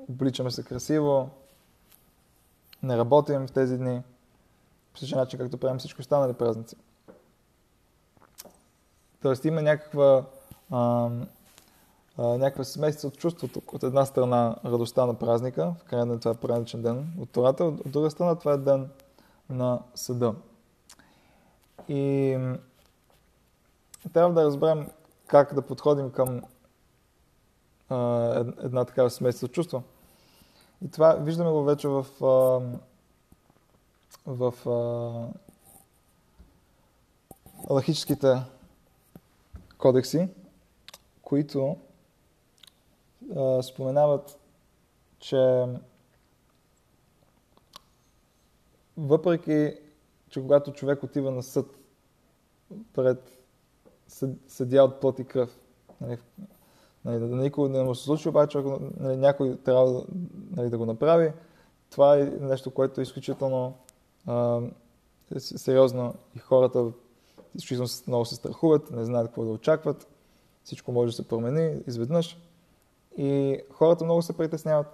обличаме 0.09 0.51
се 0.51 0.65
красиво, 0.65 1.31
не 2.83 2.97
работим 2.97 3.47
в 3.47 3.53
тези 3.53 3.79
дни, 3.79 4.03
по 4.93 4.99
същия 4.99 5.19
начин, 5.19 5.39
както 5.39 5.59
правим 5.59 5.79
всички 5.79 6.01
останали 6.01 6.33
празници. 6.33 6.77
Тоест 9.23 9.45
има 9.45 9.63
някаква, 9.63 10.25
а, 10.71 11.11
някаква 12.19 12.65
смесица 12.65 13.07
от 13.07 13.19
чувството. 13.19 13.63
От 13.73 13.83
една 13.83 14.07
страна 14.07 14.57
радостта 14.65 15.07
на 15.07 15.15
празника, 15.15 15.75
в 15.79 15.85
края 15.85 16.07
на 16.07 16.21
това 16.21 16.35
празничен 16.35 16.83
ден 16.83 17.13
от 17.21 17.31
Тората, 17.31 17.65
от 17.65 17.91
друга 17.91 18.11
страна 18.11 18.35
това 18.35 18.53
е 18.53 18.57
ден 18.57 18.89
на 19.51 19.83
съда. 19.95 20.35
И 21.89 22.39
трябва 24.13 24.35
да 24.35 24.45
разберем 24.45 24.89
как 25.27 25.55
да 25.55 25.63
подходим 25.63 26.11
към 26.11 26.43
а, 27.89 27.97
една 28.63 28.85
такава 28.85 29.11
смесица 29.11 29.47
от 29.47 29.53
чувства. 29.53 29.83
И 30.85 30.91
това 30.91 31.13
виждаме 31.15 31.51
го 31.51 31.65
вече 31.65 31.89
в, 31.89 32.07
а, 32.23 32.61
в 34.27 34.55
алахическите 37.71 38.43
кодекси, 39.79 40.29
които 41.23 41.77
споменават, 43.63 44.39
че 45.19 45.67
въпреки, 48.97 49.75
че 50.29 50.41
когато 50.41 50.73
човек 50.73 51.03
отива 51.03 51.31
на 51.31 51.43
съд 51.43 51.67
пред 52.95 53.39
съдия 54.49 54.85
от 54.85 55.01
плът 55.01 55.19
и 55.19 55.25
кръв, 55.25 55.61
нали, 56.01 56.19
нали, 57.05 57.19
да 57.19 57.27
никой 57.27 57.69
не 57.69 57.83
му 57.83 57.95
се 57.95 58.05
случи, 58.05 58.29
обаче 58.29 58.59
ако 58.59 58.81
нали, 59.01 59.17
някой 59.17 59.57
трябва 59.57 60.05
нали, 60.51 60.71
да 60.71 60.79
го 60.79 60.87
направи, 60.87 61.33
това 61.91 62.19
е 62.19 62.25
нещо, 62.25 62.71
което 62.71 63.01
е 63.01 63.03
изключително 63.03 63.75
а, 64.27 64.61
сериозно 65.39 66.15
и 66.37 66.39
хората 66.39 66.93
изключително 67.55 67.91
много 68.07 68.25
се 68.25 68.35
страхуват, 68.35 68.91
не 68.91 69.05
знаят 69.05 69.27
какво 69.27 69.45
да 69.45 69.51
очакват, 69.51 70.09
всичко 70.65 70.93
може 70.93 71.11
да 71.11 71.17
се 71.17 71.29
промени 71.29 71.83
изведнъж 71.87 72.39
и 73.17 73.61
хората 73.71 74.05
много 74.05 74.23
се 74.23 74.37
притесняват. 74.37 74.87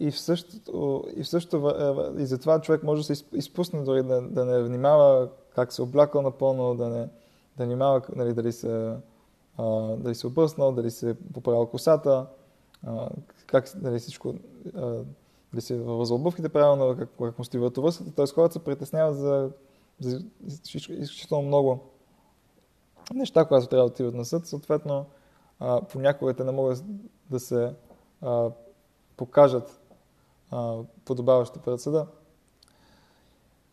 И 0.00 0.10
в 0.10 0.20
същото, 0.20 1.04
и, 1.16 1.22
в 1.22 1.28
същото, 1.28 1.74
и 2.18 2.26
затова 2.26 2.60
човек 2.60 2.82
може 2.82 3.06
да 3.06 3.16
се 3.16 3.24
изпусне 3.32 3.82
дори 3.82 4.02
да, 4.02 4.20
да 4.22 4.44
не 4.44 4.62
внимава 4.62 5.28
как 5.54 5.72
се 5.72 5.82
облякал 5.82 6.22
напълно, 6.22 6.74
да 6.74 6.88
не 6.88 7.08
да 7.56 7.64
внимава 7.64 8.02
нали, 8.16 8.34
дали 8.34 8.52
се, 8.52 8.96
дали 9.96 10.14
се 10.14 10.26
обръснал, 10.26 10.72
дали 10.72 10.90
се 10.90 11.16
поправил 11.34 11.66
косата, 11.66 12.26
как 13.46 13.70
дали 13.76 13.98
всичко, 13.98 14.34
а, 14.76 14.80
дали 15.52 15.60
се 15.60 15.78
въвързал 15.78 16.16
обувките 16.16 16.48
правилно, 16.48 16.96
как, 16.98 17.08
как 17.22 17.38
му 17.38 17.44
стои 17.44 17.60
връзката. 17.60 18.10
Тоест 18.16 18.34
хората 18.34 18.52
се 18.52 18.64
притесняват 18.64 19.16
за 19.16 19.50
за 20.00 20.22
изключително 20.88 21.46
много 21.46 21.78
неща, 23.14 23.44
които 23.44 23.66
трябва 23.66 23.86
да 23.86 23.92
отиват 23.92 24.14
на 24.14 24.24
съд. 24.24 24.46
Съответно, 24.46 25.06
понякога 25.88 26.34
те 26.34 26.44
не 26.44 26.52
могат 26.52 26.84
да 27.30 27.40
се 27.40 27.74
а, 28.22 28.50
покажат 29.16 29.80
а, 30.50 30.78
подобаващи 31.04 31.58
пред 31.58 31.80
съда. 31.80 32.06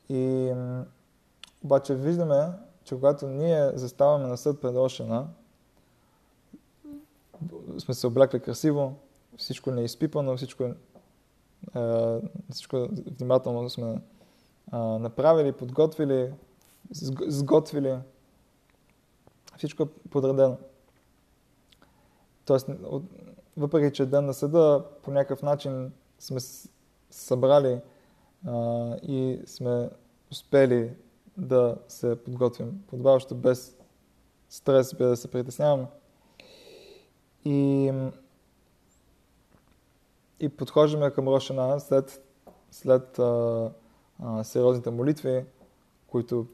И 0.10 0.54
обаче 1.64 1.96
виждаме, 1.96 2.50
че 2.84 2.96
когато 2.96 3.28
ние 3.28 3.72
заставаме 3.74 4.28
на 4.28 4.38
съд 4.38 4.62
пред 4.62 4.76
Ошена, 4.76 5.28
сме 7.78 7.94
се 7.94 8.08
облекли 8.08 8.40
красиво, 8.40 8.94
всичко 9.38 9.72
не 9.72 9.82
е 9.82 9.86
изпипано, 9.86 10.38
всичко, 10.38 10.64
е, 11.76 12.20
всичко 12.52 12.88
внимателно 13.20 13.70
сме 13.70 14.02
а, 14.72 14.78
направили, 14.80 15.52
подготвили, 15.52 16.34
сготвили. 17.28 17.98
Всичко 19.58 19.84
е 19.84 19.88
подредено. 20.10 20.58
Тоест, 22.46 22.70
въпреки 23.58 23.96
че 23.96 24.06
ден 24.06 24.26
на 24.26 24.34
съда, 24.34 24.86
по 25.04 25.12
някакъв 25.12 25.42
начин 25.42 25.92
сме 26.20 26.40
събрали 27.12 27.82
а, 28.48 28.96
и 28.96 29.42
сме 29.46 29.90
успели 30.32 30.94
да 31.38 31.78
се 31.88 32.24
подготвим 32.24 32.84
подобаващо 32.88 33.36
без 33.36 33.78
стрес, 34.50 34.94
без 34.94 35.10
да 35.10 35.18
се 35.18 35.32
притесняваме. 35.32 35.88
И, 37.46 37.92
и 40.40 40.50
подхождаме 40.50 41.12
към 41.12 41.28
Рошана 41.28 41.80
след, 41.80 42.22
след 42.72 43.20
а, 43.20 43.72
а, 44.24 44.44
сериозните 44.44 44.90
молитви, 44.90 45.46
които 46.08 46.48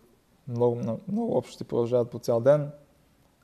много, 0.48 0.76
много 1.08 1.38
общо 1.38 1.66
продължават 1.66 2.10
по 2.10 2.20
цял 2.20 2.40
ден 2.40 2.72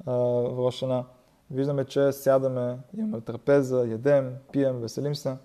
а, 0.06 0.14
в 0.14 0.58
Рошана. 0.58 1.06
Виждаме, 1.52 1.86
че 1.86 2.12
сядаме, 2.12 2.78
имаме 2.98 3.22
трапеза, 3.22 3.88
ядем, 3.88 4.36
пием, 4.52 4.80
веселим 4.80 5.16
се. 5.16 5.38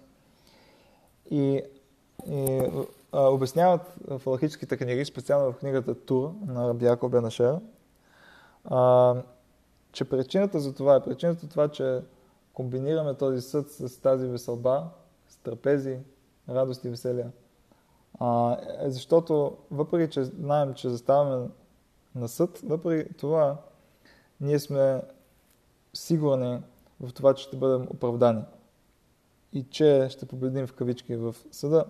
И, 1.31 1.63
и 2.27 2.61
а, 3.13 3.21
обясняват 3.21 3.81
в 4.09 4.23
алхическите 4.27 4.77
книги, 4.77 5.05
специално 5.05 5.53
в 5.53 5.57
книгата 5.57 5.95
Тур 5.95 6.33
на 6.47 6.69
Рабиако 6.69 7.09
Бенашер, 7.09 7.57
а, 8.65 9.15
че 9.93 10.05
причината 10.05 10.61
за 10.61 10.75
това 10.75 10.95
е 10.97 11.05
причината 11.05 11.41
за 11.41 11.49
това, 11.49 11.69
че 11.69 12.01
комбинираме 12.53 13.15
този 13.15 13.41
съд 13.41 13.71
с 13.71 14.01
тази 14.01 14.27
веселба, 14.27 14.89
с 15.29 15.37
трапези, 15.37 15.99
радост 16.49 16.85
и 16.85 16.89
веселие. 16.89 17.27
А, 18.21 18.59
е, 18.81 18.91
защото 18.91 19.57
въпреки, 19.71 20.13
че 20.13 20.25
знаем, 20.25 20.75
че 20.75 20.89
заставаме 20.89 21.49
на 22.15 22.29
съд, 22.29 22.61
въпреки 22.65 23.15
това 23.15 23.57
ние 24.41 24.59
сме 24.59 25.03
сигурни 25.95 26.61
в 27.01 27.13
това, 27.13 27.35
че 27.35 27.45
ще 27.45 27.57
бъдем 27.57 27.83
оправдани 27.91 28.43
и 29.53 29.65
че 29.71 30.09
ще 30.11 30.27
победим 30.27 30.67
в 30.67 30.73
кавички 30.73 31.17
в 31.17 31.37
съда. 31.51 31.85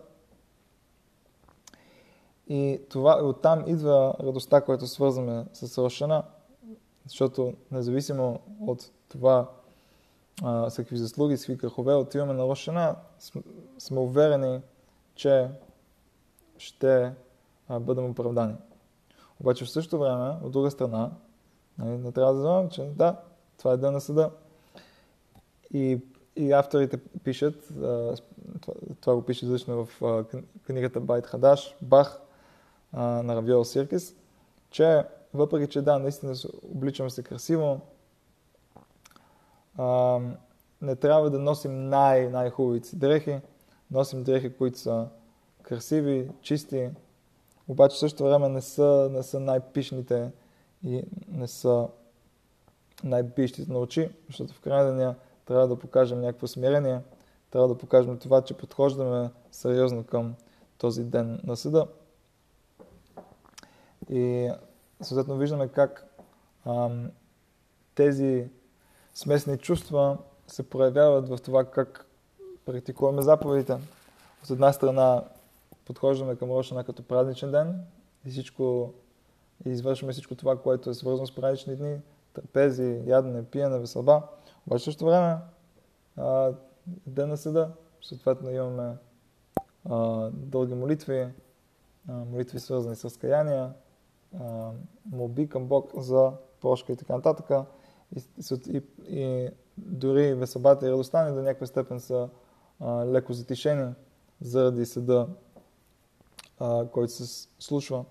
И 2.49 2.81
това, 2.89 3.25
оттам 3.25 3.65
идва 3.67 4.15
радостта, 4.21 4.61
която 4.61 4.87
свързваме 4.87 5.47
с 5.53 5.79
Рошана, 5.79 6.25
защото 7.07 7.55
независимо 7.71 8.41
от 8.61 8.91
това 9.09 9.51
а, 10.43 10.71
с 10.71 10.77
какви 10.77 10.97
заслуги, 10.97 11.37
с 11.37 11.41
какви 11.41 11.59
кръхове 11.59 11.95
отиваме 11.95 12.33
на 12.33 12.45
Рошана, 12.45 12.97
сме 13.79 14.01
уверени, 14.01 14.61
че 15.15 15.49
ще 16.59 17.13
а, 17.69 17.81
бъдем 17.81 18.11
оправдани. 18.11 18.55
Обаче 19.41 19.65
в 19.65 19.71
същото 19.71 19.99
време, 19.99 20.37
от 20.43 20.53
друга 20.53 20.71
страна, 20.71 21.11
нали, 21.79 21.99
не 21.99 22.13
трябва 22.13 22.33
да 22.33 22.39
забравяме, 22.39 22.69
че 22.69 22.83
да, 22.83 23.17
това 23.63 23.75
е 23.75 23.77
ден 23.77 23.93
на 23.93 24.01
съда. 24.01 24.31
И, 25.75 26.01
и 26.37 26.53
авторите 26.53 26.97
пишат, 26.97 27.69
това, 28.61 28.75
това 29.01 29.15
го 29.15 29.23
пише 29.23 29.45
излично 29.45 29.85
в 29.85 30.25
книгата 30.67 31.01
Байт 31.01 31.27
Хадаш, 31.27 31.77
Бах 31.83 32.21
на 32.93 33.37
Равиол 33.37 33.65
Сиркис, 33.65 34.15
че 34.71 35.05
въпреки, 35.35 35.73
че 35.73 35.83
да, 35.83 35.99
наистина 35.99 36.35
обличаме 36.63 37.11
се 37.11 37.23
красиво, 37.23 37.81
не 40.83 40.97
трябва 41.01 41.31
да 41.31 41.39
носим 41.39 41.89
най- 41.89 42.29
най-хубавите 42.29 42.97
дрехи, 42.97 43.41
носим 43.91 44.25
дрехи, 44.25 44.53
които 44.53 44.79
са 44.79 45.07
красиви, 45.63 46.31
чисти, 46.41 46.91
обаче 47.69 47.95
в 47.95 47.99
същото 47.99 48.25
време 48.25 48.49
не 48.49 48.61
са, 48.61 49.09
не 49.13 49.23
са 49.23 49.41
най-пишните 49.41 50.31
и 50.85 51.03
не 51.29 51.49
са 51.49 51.89
най-пищите 53.05 53.73
на 53.73 53.79
очи, 53.79 54.11
защото 54.27 54.55
в 54.55 54.61
крайна 54.61 54.91
деня 54.91 55.15
трябва 55.47 55.69
да 55.69 55.79
покажем 55.79 56.21
някакво 56.21 56.47
смирение, 56.47 57.01
трябва 57.51 57.69
да 57.69 57.79
покажем 57.79 58.19
това, 58.19 58.43
че 58.43 58.57
подхождаме 58.57 59.31
сериозно 59.51 60.05
към 60.05 60.35
този 60.79 61.05
ден 61.05 61.41
на 61.45 61.57
съда. 61.57 61.87
И 64.11 64.51
съответно 65.01 65.37
виждаме 65.37 65.69
как 65.69 66.07
ам, 66.67 67.11
тези 67.95 68.49
смесни 69.15 69.59
чувства 69.59 70.19
се 70.49 70.71
проявяват 70.71 71.29
в 71.29 71.39
това 71.39 71.65
как 71.65 72.07
практикуваме 72.65 73.23
заповедите 73.23 73.73
от 74.43 74.51
една 74.51 74.73
страна 74.73 75.25
подхождаме 75.85 76.37
към 76.37 76.51
Рошана 76.51 76.85
като 76.85 77.03
празничен 77.03 77.51
ден 77.51 77.81
и 78.27 78.31
всичко 78.31 78.93
и 79.67 79.71
извършваме 79.71 80.13
всичко 80.13 80.35
това, 80.35 80.59
което 80.59 80.91
е 80.91 80.95
свързано 80.95 81.27
с 81.27 81.35
празнични 81.35 81.77
дни, 81.77 81.99
трапези, 82.35 83.03
ядене, 83.07 83.45
пиене, 83.45 83.79
веселба. 83.79 84.23
Обаче 84.67 84.85
също 84.85 85.05
време 85.05 85.37
а, 86.17 86.53
ден 87.07 87.29
на 87.29 87.37
съда, 87.37 87.71
съответно 88.03 88.51
имаме 88.51 88.97
а, 89.91 90.31
дълги 90.33 90.75
молитви, 90.75 91.29
а, 92.09 92.13
молитви 92.13 92.61
свързани 92.61 92.97
с 92.97 93.19
каяния, 93.19 93.73
молби 95.13 95.49
към 95.49 95.67
Бог 95.67 95.91
за 95.97 96.33
прошка 96.61 96.93
и 96.93 96.97
така 96.97 97.17
нататък. 97.17 97.51
И, 98.17 98.23
и, 98.69 98.83
и 99.09 99.51
дори 99.77 100.35
веселбата 100.35 100.87
и 100.87 100.91
радостта 100.91 101.29
ни 101.29 101.35
до 101.35 101.43
някаква 101.43 101.67
степен 101.67 102.01
са 102.01 102.29
а, 102.81 103.07
леко 103.07 103.33
затишени 103.33 103.95
заради 104.41 104.87
съда, 104.87 105.29
а, 106.59 106.87
който 106.87 107.13
се 107.13 107.49
случва 107.59 108.05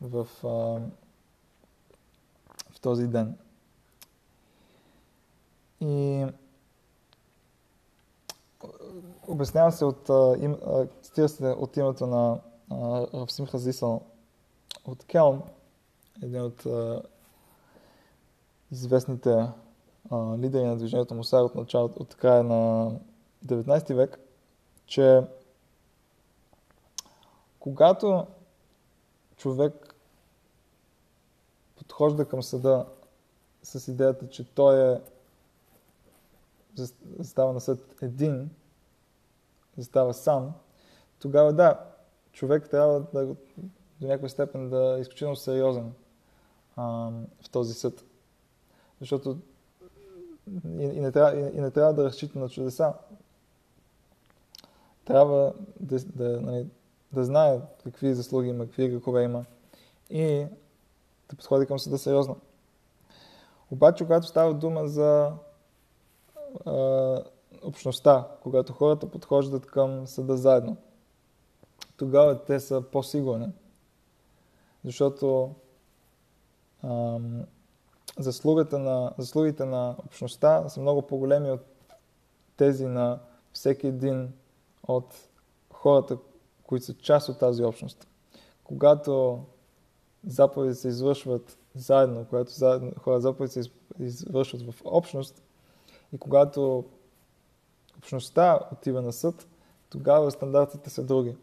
в, 0.00 0.28
а, 0.44 0.80
този 2.84 3.06
ден. 3.06 3.38
И 5.80 6.26
обяснява 9.28 9.72
се 9.72 9.84
от, 9.84 10.08
им, 10.38 10.56
стига 11.02 11.28
се 11.28 11.46
от 11.46 11.76
името 11.76 12.06
на 12.06 12.40
Равсим 13.14 13.46
Хазисъл 13.46 14.00
от 14.84 15.04
Келм, 15.04 15.42
един 16.22 16.42
от 16.42 16.66
известните 18.72 19.48
лидери 20.38 20.64
на 20.64 20.76
движението 20.76 21.14
Мусар 21.14 21.42
от, 21.42 21.54
началото, 21.54 22.02
от 22.02 22.14
края 22.14 22.42
на 22.42 22.92
19 23.46 23.94
век, 23.94 24.18
че 24.86 25.22
когато 27.58 28.26
човек 29.36 29.93
подхожда 31.88 32.28
към 32.28 32.42
съда 32.42 32.86
с 33.62 33.88
идеята, 33.88 34.28
че 34.28 34.54
той 34.54 34.92
е 34.92 35.00
застава 37.18 37.52
на 37.52 37.60
съд 37.60 38.02
един, 38.02 38.50
застава 39.76 40.14
сам, 40.14 40.52
тогава 41.18 41.52
да, 41.52 41.80
човек 42.32 42.70
трябва 42.70 43.00
да 43.00 43.36
до 44.00 44.06
някаква 44.06 44.28
степен 44.28 44.70
да 44.70 44.96
е 44.98 45.00
изключително 45.00 45.36
сериозен 45.36 45.92
а, 46.76 47.10
в 47.42 47.50
този 47.50 47.74
съд. 47.74 48.04
Защото 49.00 49.38
и, 50.78 50.84
и, 50.84 51.00
не 51.00 51.12
трябва, 51.12 51.40
и, 51.40 51.56
и 51.56 51.60
не 51.60 51.70
трябва 51.70 51.94
да 51.94 52.04
разчита 52.04 52.38
на 52.38 52.48
чудеса. 52.48 52.94
Трябва 55.04 55.52
да, 55.80 55.98
да, 56.04 56.40
нали, 56.40 56.66
да 57.12 57.24
знае 57.24 57.60
какви 57.84 58.14
заслуги 58.14 58.48
има, 58.48 58.66
какви 58.66 58.88
грехове 58.88 59.22
има 59.22 59.44
и 60.10 60.46
да 61.30 61.36
подходи 61.36 61.66
към 61.66 61.78
съда 61.78 61.98
сериозно. 61.98 62.36
Обаче, 63.70 64.04
когато 64.04 64.26
става 64.26 64.54
дума 64.54 64.88
за 64.88 65.32
а, 66.66 67.18
общността, 67.62 68.28
когато 68.42 68.72
хората 68.72 69.10
подхождат 69.10 69.66
към 69.66 70.06
съда 70.06 70.36
заедно, 70.36 70.76
тогава 71.96 72.44
те 72.44 72.60
са 72.60 72.82
по-сигурни. 72.92 73.52
Защото 74.84 75.54
ам, 76.82 77.44
заслугата 78.18 78.78
на, 78.78 79.12
заслугите 79.18 79.64
на 79.64 79.96
общността 80.06 80.68
са 80.68 80.80
много 80.80 81.02
по-големи 81.02 81.50
от 81.50 81.60
тези 82.56 82.86
на 82.86 83.18
всеки 83.52 83.86
един 83.86 84.32
от 84.88 85.14
хората, 85.72 86.18
които 86.62 86.86
са 86.86 86.94
част 86.94 87.28
от 87.28 87.38
тази 87.38 87.64
общност. 87.64 88.08
Когато 88.64 89.44
заповеди 90.26 90.74
се 90.74 90.88
извършват 90.88 91.58
заедно, 91.74 92.26
когато 92.28 92.52
заедно, 92.52 92.92
хора 92.98 93.20
заповеди 93.20 93.52
се 93.52 93.70
извършват 93.98 94.62
в 94.62 94.82
общност 94.84 95.42
и 96.12 96.18
когато 96.18 96.84
общността 97.98 98.58
отива 98.72 99.02
на 99.02 99.12
съд, 99.12 99.46
тогава 99.90 100.30
стандартите 100.30 100.90
са 100.90 101.02
други. 101.02 101.36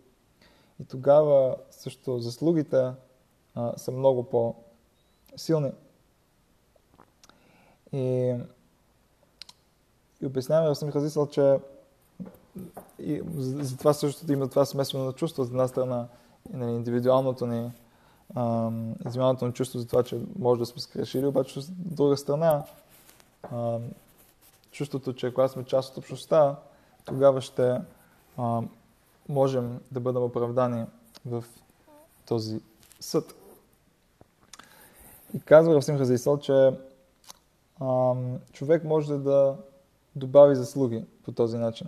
И 0.81 0.85
тогава 0.85 1.55
също 1.71 2.19
заслугите 2.19 2.91
а, 3.55 3.77
са 3.77 3.91
много 3.91 4.23
по-силни. 4.23 5.71
И, 7.93 8.35
и 10.21 10.25
обясняваме 10.25 10.69
в 10.69 10.75
самих 10.75 10.95
разисъл, 10.95 11.27
че 11.27 11.59
и 12.99 13.21
за 13.35 13.77
това 13.77 13.93
също 13.93 14.31
има 14.31 14.49
това 14.49 14.65
смесване 14.65 15.05
на 15.05 15.13
чувства. 15.13 15.43
От 15.43 15.49
една 15.49 15.67
страна 15.67 16.07
нали, 16.53 16.71
индивидуалното 16.71 17.45
ни 17.45 17.71
измяната 19.07 19.45
на 19.45 19.53
чувство 19.53 19.79
за 19.79 19.87
това, 19.87 20.03
че 20.03 20.21
може 20.39 20.59
да 20.59 20.65
сме 20.65 20.81
скрешили, 20.81 21.25
обаче 21.25 21.59
от 21.59 21.65
друга 21.69 22.17
страна 22.17 22.63
а, 23.43 23.79
чувството, 24.71 25.13
че 25.13 25.33
когато 25.33 25.53
сме 25.53 25.63
част 25.63 25.91
от 25.91 25.97
общността, 25.97 26.55
тогава 27.05 27.41
ще 27.41 27.81
а, 28.37 28.61
можем 29.29 29.79
да 29.91 29.99
бъдем 29.99 30.23
оправдани 30.23 30.85
в 31.25 31.43
този 32.25 32.61
съд. 32.99 33.35
И 35.33 35.39
казва 35.39 35.75
Равсим 35.75 35.97
Хазайсал, 35.97 36.39
че 36.39 36.73
а, 37.79 38.13
човек 38.51 38.83
може 38.83 39.17
да 39.17 39.55
добави 40.15 40.55
заслуги 40.55 41.05
по 41.23 41.31
този 41.31 41.57
начин. 41.57 41.87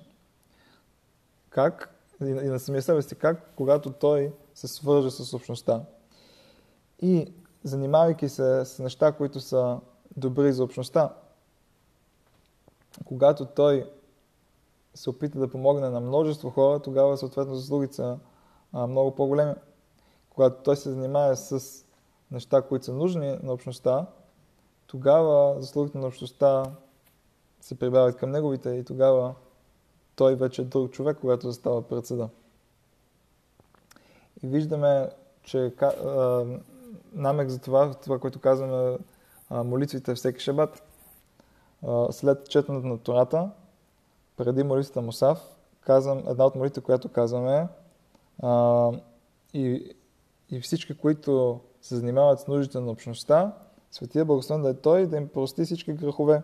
Как? 1.49 1.95
И, 2.21 2.25
на 2.25 2.59
самия 2.59 2.81
себе 2.81 3.01
си, 3.01 3.15
как? 3.15 3.51
Когато 3.55 3.91
той 3.91 4.33
се 4.55 4.67
свърже 4.67 5.11
с 5.11 5.33
общността. 5.33 5.81
И 7.03 7.33
занимавайки 7.63 8.29
се 8.29 8.65
с 8.65 8.79
неща, 8.79 9.11
които 9.11 9.39
са 9.39 9.79
добри 10.17 10.53
за 10.53 10.63
общността, 10.63 11.13
когато 13.05 13.45
той 13.45 13.89
се 14.95 15.09
опита 15.09 15.39
да 15.39 15.49
помогне 15.49 15.89
на 15.89 15.99
множество 15.99 16.49
хора, 16.49 16.79
тогава 16.79 17.17
съответно 17.17 17.55
заслугите 17.55 17.93
са 17.93 18.17
а, 18.73 18.87
много 18.87 19.15
по-големи. 19.15 19.53
Когато 20.29 20.63
той 20.63 20.77
се 20.77 20.91
занимава 20.91 21.35
с 21.35 21.85
неща, 22.31 22.61
които 22.61 22.85
са 22.85 22.93
нужни 22.93 23.39
на 23.43 23.53
общността, 23.53 24.05
тогава 24.87 25.61
заслугите 25.61 25.97
на 25.97 26.07
общността 26.07 26.63
се 27.61 27.79
прибавят 27.79 28.17
към 28.17 28.31
неговите 28.31 28.69
и 28.69 28.83
тогава 28.83 29.35
той 30.15 30.35
вече 30.35 30.61
е 30.61 30.65
друг 30.65 30.91
човек, 30.91 31.17
когато 31.21 31.47
застава 31.47 31.81
пред 31.81 32.05
съда. 32.05 32.29
И 34.43 34.47
виждаме, 34.47 35.09
че 35.43 35.73
намек 37.13 37.49
за 37.49 37.59
това, 37.59 37.93
това, 37.93 38.19
което 38.19 38.39
казваме 38.39 38.97
молитвите 39.51 40.15
всеки 40.15 40.39
шабат, 40.39 40.83
след 42.11 42.49
четенето 42.49 42.87
на 42.87 42.97
Тората, 42.97 43.49
преди 44.37 44.63
молитвата 44.63 45.01
Мусав, 45.01 45.55
казвам, 45.81 46.23
една 46.27 46.45
от 46.45 46.55
молитвите, 46.55 46.81
която 46.81 47.09
казваме, 47.09 47.67
и, 49.53 49.95
и 50.49 50.61
всички, 50.61 50.97
които 50.97 51.59
се 51.81 51.95
занимават 51.95 52.39
с 52.39 52.47
нуждите 52.47 52.79
на 52.79 52.91
общността, 52.91 53.53
Светия 53.91 54.25
Благословен 54.25 54.63
да 54.63 54.69
е 54.69 54.73
Той 54.73 55.07
да 55.07 55.17
им 55.17 55.27
прости 55.27 55.65
всички 55.65 55.93
грехове. 55.93 56.41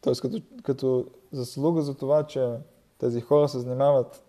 Тоест, 0.00 0.20
като, 0.20 0.40
като 0.62 1.06
заслуга 1.32 1.82
за 1.82 1.94
това, 1.94 2.26
че 2.26 2.56
тези 2.98 3.20
хора 3.20 3.48
се 3.48 3.58
занимават, 3.58 4.24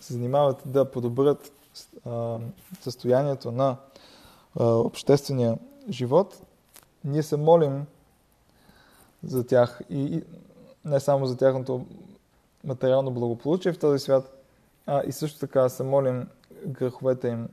се 0.00 0.12
занимават 0.12 0.62
да 0.66 0.90
подобрят 0.90 1.52
състоянието 2.80 3.52
на 3.52 3.76
обществения 4.60 5.58
живот, 5.90 6.42
ние 7.04 7.22
се 7.22 7.36
молим 7.36 7.86
за 9.22 9.46
тях 9.46 9.80
и, 9.90 10.24
не 10.84 11.00
само 11.00 11.26
за 11.26 11.36
тяхното 11.36 11.86
материално 12.64 13.10
благополучие 13.10 13.72
в 13.72 13.78
този 13.78 13.98
свят, 13.98 14.44
а 14.86 15.02
и 15.06 15.12
също 15.12 15.38
така 15.38 15.68
се 15.68 15.82
молим 15.82 16.28
греховете 16.66 17.28
им 17.28 17.48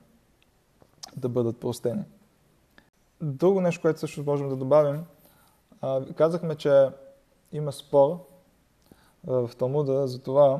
да 1.17 1.29
бъдат 1.29 1.59
простени. 1.59 2.03
Друго 3.21 3.61
нещо, 3.61 3.81
което 3.81 3.99
също 3.99 4.23
можем 4.23 4.49
да 4.49 4.55
добавим, 4.55 5.05
казахме, 6.15 6.55
че 6.55 6.89
има 7.51 7.71
спор 7.71 8.25
в 9.23 9.51
Талмуда 9.57 10.07
за 10.07 10.19
това, 10.21 10.59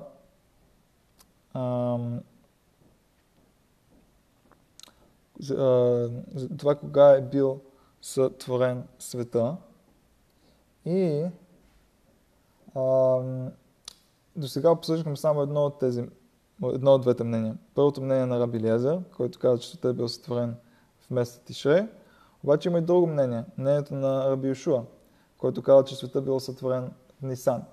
за, 5.39 6.11
това 6.57 6.75
кога 6.75 7.11
е 7.11 7.21
бил 7.21 7.59
сътворен 8.01 8.83
света. 8.99 9.57
И 10.85 11.25
а, 12.75 12.81
до 14.35 14.47
сега 14.47 14.71
обсъждахме 14.71 15.15
само 15.15 15.41
едно 15.41 15.65
от 15.65 15.79
тези 15.79 16.03
едно 16.63 16.91
от 16.91 17.01
двете 17.01 17.23
мнения. 17.23 17.57
Първото 17.75 18.01
мнение 18.01 18.25
на 18.25 18.39
Раби 18.39 18.59
Лезер, 18.59 18.99
който 19.17 19.39
казва, 19.39 19.59
че 19.59 19.81
той 19.81 19.91
е 19.91 19.93
бил 19.93 20.07
сътворен 20.07 20.55
в 20.99 21.11
месец 21.11 21.41
Тишре. 21.45 21.87
Обаче 22.43 22.69
има 22.69 22.77
и 22.77 22.81
друго 22.81 23.07
мнение. 23.07 23.43
Мнението 23.57 23.93
на 23.93 24.29
Раби 24.29 24.47
Йошуа, 24.47 24.83
който 25.37 25.63
казва, 25.63 25.83
че 25.83 25.95
света 25.95 26.21
бил 26.21 26.39
сътворен 26.39 26.91
в 27.19 27.21
Нисан. 27.21 27.63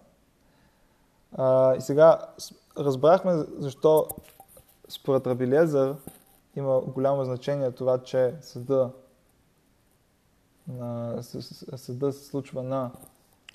А, 1.33 1.77
и 1.77 1.81
сега 1.81 2.19
разбрахме 2.79 3.45
защо 3.59 4.09
според 4.89 5.27
Рабилезър 5.27 5.95
има 6.57 6.81
голямо 6.81 7.25
значение 7.25 7.71
това, 7.71 7.99
че 7.99 8.35
съда, 8.41 8.91
на, 10.69 11.23
съда 11.77 12.13
се 12.13 12.25
случва 12.25 12.63
на 12.63 12.91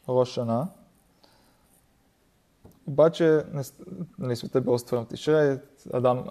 Рошана. 0.10 0.68
Обаче 2.88 3.44
нали, 4.20 4.36
света 4.36 4.58
е 4.58 4.62
бил 4.62 4.78
створен 4.78 5.06
в 5.06 5.08
Тишре, 5.08 5.62
Адам, 5.94 6.26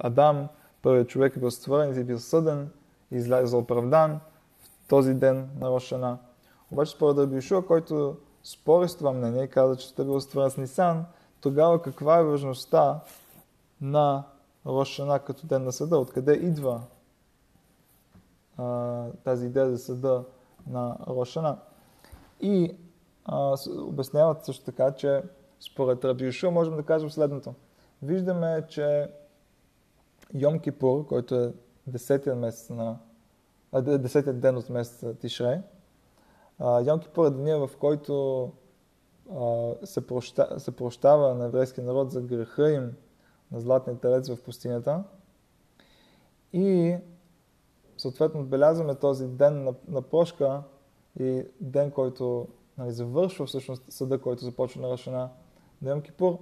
Адам, 0.00 0.48
първият 0.82 1.08
човек 1.08 1.36
е 1.36 1.40
бил 1.40 1.50
створен 1.50 1.96
и 1.96 2.00
е 2.00 2.04
бил 2.04 2.18
съден, 2.18 2.70
излязъл 3.10 3.60
оправдан 3.60 4.20
в 4.60 4.88
този 4.88 5.14
ден 5.14 5.50
на 5.60 5.70
Рошана. 5.70 6.18
Обаче 6.70 6.92
според 6.92 7.18
Рабишуа, 7.18 7.66
който 7.66 8.16
спори 8.42 8.88
с 8.88 8.96
това 8.96 9.12
мнение 9.12 9.44
и 9.44 9.50
каза, 9.50 9.76
че 9.76 9.86
света 9.86 10.02
е 10.02 10.04
бил 10.04 10.20
створен 10.20 10.50
с 10.50 10.56
Нисан, 10.56 11.04
тогава 11.40 11.82
каква 11.82 12.18
е 12.18 12.24
важността 12.24 13.00
на 13.80 14.24
Рошана 14.66 15.18
като 15.18 15.46
ден 15.46 15.64
на 15.64 15.72
съда? 15.72 15.98
Откъде 15.98 16.32
идва 16.32 16.82
а, 18.56 19.06
тази 19.24 19.46
идея 19.46 19.70
за 19.70 19.78
съда 19.78 20.24
на 20.66 20.96
Рошана? 21.08 21.58
И 22.40 22.76
а, 23.24 23.56
обясняват 23.78 24.44
също 24.44 24.64
така, 24.64 24.92
че 24.92 25.22
според 25.60 26.04
Раби 26.04 26.24
Юшуа 26.24 26.50
можем 26.50 26.76
да 26.76 26.82
кажем 26.82 27.10
следното. 27.10 27.54
Виждаме, 28.02 28.66
че 28.68 29.10
Йом 30.34 30.60
Кипур, 30.60 31.06
който 31.06 31.34
е 31.34 31.52
десетия 31.86 32.36
месец 32.36 32.70
на 32.70 32.98
десетият 33.74 34.40
ден 34.40 34.56
от 34.56 34.70
месеца 34.70 35.14
Тишре, 35.14 35.62
Йом 36.60 37.00
Кипур 37.00 37.26
е 37.26 37.30
деня, 37.30 37.66
в 37.66 37.76
който 37.76 38.52
се, 39.84 40.06
проща, 40.06 40.60
се 40.60 40.76
прощава 40.76 41.34
на 41.34 41.44
еврейския 41.44 41.84
народ 41.84 42.10
за 42.10 42.20
греха 42.20 42.70
им 42.70 42.92
на 43.52 43.60
златния 43.60 43.98
телец 43.98 44.28
в 44.28 44.42
пустинята. 44.42 45.04
И 46.52 46.96
съответно 47.98 48.40
отбелязваме 48.40 48.94
този 48.94 49.26
ден 49.26 49.64
на, 49.64 49.74
на 49.88 50.02
прошка 50.02 50.62
и 51.20 51.46
ден, 51.60 51.90
който 51.90 52.48
нали, 52.78 52.92
завършва 52.92 53.46
всъщност 53.46 53.92
съда, 53.92 54.20
който 54.20 54.44
започва 54.44 54.80
на 54.80 54.90
Рашана 54.90 55.30
на 55.82 55.90
Йом 55.90 56.02
Кипур. 56.02 56.38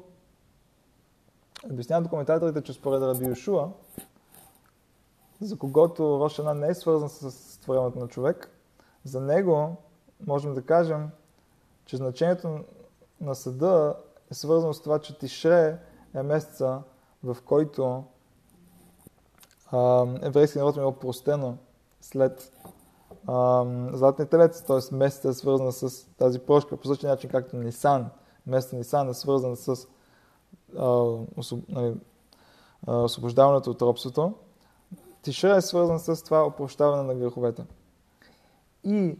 Обясняват 1.70 2.08
коментаторите, 2.08 2.62
че 2.62 2.72
според 2.72 3.02
Раби 3.02 3.24
Йошуа, 3.24 3.70
за 5.40 5.58
когото 5.58 6.18
Рошана 6.20 6.54
не 6.54 6.68
е 6.68 6.74
свързан 6.74 7.08
с 7.08 7.58
творението 7.61 7.98
на 7.98 8.08
човек, 8.08 8.50
за 9.04 9.20
него 9.20 9.76
можем 10.26 10.54
да 10.54 10.62
кажем, 10.62 11.11
че 11.84 11.96
значението 11.96 12.64
на 13.20 13.34
съда 13.34 13.96
е 14.30 14.34
свързано 14.34 14.74
с 14.74 14.82
това, 14.82 14.98
че 14.98 15.18
Тишре 15.18 15.78
е 16.14 16.22
месеца, 16.22 16.82
в 17.24 17.36
който 17.44 18.04
еврейския 20.22 20.62
народ 20.62 20.76
е 20.76 20.80
било 20.80 20.92
простено 20.92 21.56
след 22.00 22.52
Златния 23.92 24.28
телец, 24.28 24.62
т.е. 24.62 24.94
месеца 24.94 25.28
е 25.28 25.32
свързан 25.32 25.72
с 25.72 26.06
тази 26.06 26.38
прошка, 26.38 26.76
по 26.76 26.88
същия 26.88 27.10
начин 27.10 27.30
както 27.30 27.56
Нисан, 27.56 28.10
месеца 28.46 28.76
Нисан 28.76 29.08
е 29.08 29.14
свързан 29.14 29.56
с 29.56 29.86
нали, 31.68 32.00
освобождаването 32.86 33.70
от 33.70 33.82
робството. 33.82 34.34
Тиша 35.22 35.56
е 35.56 35.60
свързан 35.60 36.00
с 36.00 36.22
това 36.24 36.46
опрощаване 36.46 37.02
на 37.02 37.14
греховете. 37.14 37.64
И 38.84 39.18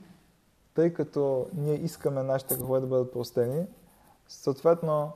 тъй 0.75 0.93
като 0.93 1.47
ние 1.55 1.75
искаме 1.75 2.23
нашите 2.23 2.57
грехове 2.57 2.81
да 2.81 2.87
бъдат 2.87 3.13
простени, 3.13 3.67
съответно 4.29 5.13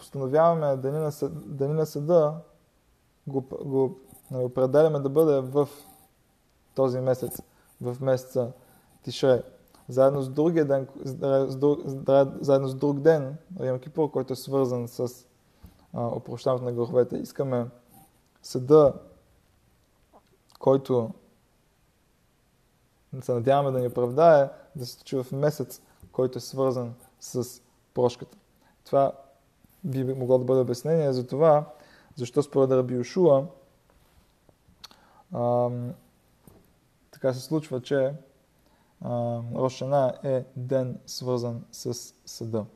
установяваме 0.00 0.76
дни 0.76 0.90
на, 0.90 1.12
съда, 1.12 1.40
дни 1.46 1.74
на 1.74 1.86
съда, 1.86 2.34
го, 3.26 3.40
го 3.64 3.98
нали, 4.30 4.44
определяме 4.44 4.98
да 4.98 5.08
бъде 5.08 5.40
в 5.40 5.68
този 6.74 7.00
месец, 7.00 7.42
в 7.80 7.96
месеца 8.00 8.52
Тише, 9.02 9.42
заедно 9.88 10.22
с 10.22 10.28
другия 10.28 10.64
ден, 10.64 10.88
заедно 12.40 12.68
с 12.68 12.74
друг 12.74 13.00
ден, 13.00 13.36
Йом 13.60 13.78
Кипур, 13.78 14.10
който 14.10 14.32
е 14.32 14.36
свързан 14.36 14.88
с 14.88 15.26
опрощаването 15.94 16.64
на 16.64 16.72
греховете. 16.72 17.16
Искаме 17.16 17.66
съда, 18.42 18.92
който 20.58 21.10
се 23.20 23.32
надяваме 23.32 23.70
да 23.70 23.78
ни 23.78 23.86
оправдае, 23.86 24.50
да 24.76 24.86
се 24.86 24.92
случи 24.92 25.16
в 25.16 25.32
месец, 25.32 25.80
който 26.12 26.38
е 26.38 26.40
свързан 26.40 26.94
с 27.20 27.62
прошката. 27.94 28.36
Това 28.84 29.12
би 29.86 30.04
могло 30.04 30.38
да 30.38 30.44
бъде 30.44 30.60
обяснение 30.60 31.12
за 31.12 31.26
това, 31.26 31.64
защо 32.16 32.42
според 32.42 32.70
Раби 32.70 32.94
Йошуа 32.94 33.46
така 37.10 37.34
се 37.34 37.40
случва, 37.40 37.82
че 37.82 38.14
Рошана 39.54 40.14
е 40.24 40.44
ден 40.56 40.98
свързан 41.06 41.64
с 41.72 42.14
съда. 42.26 42.66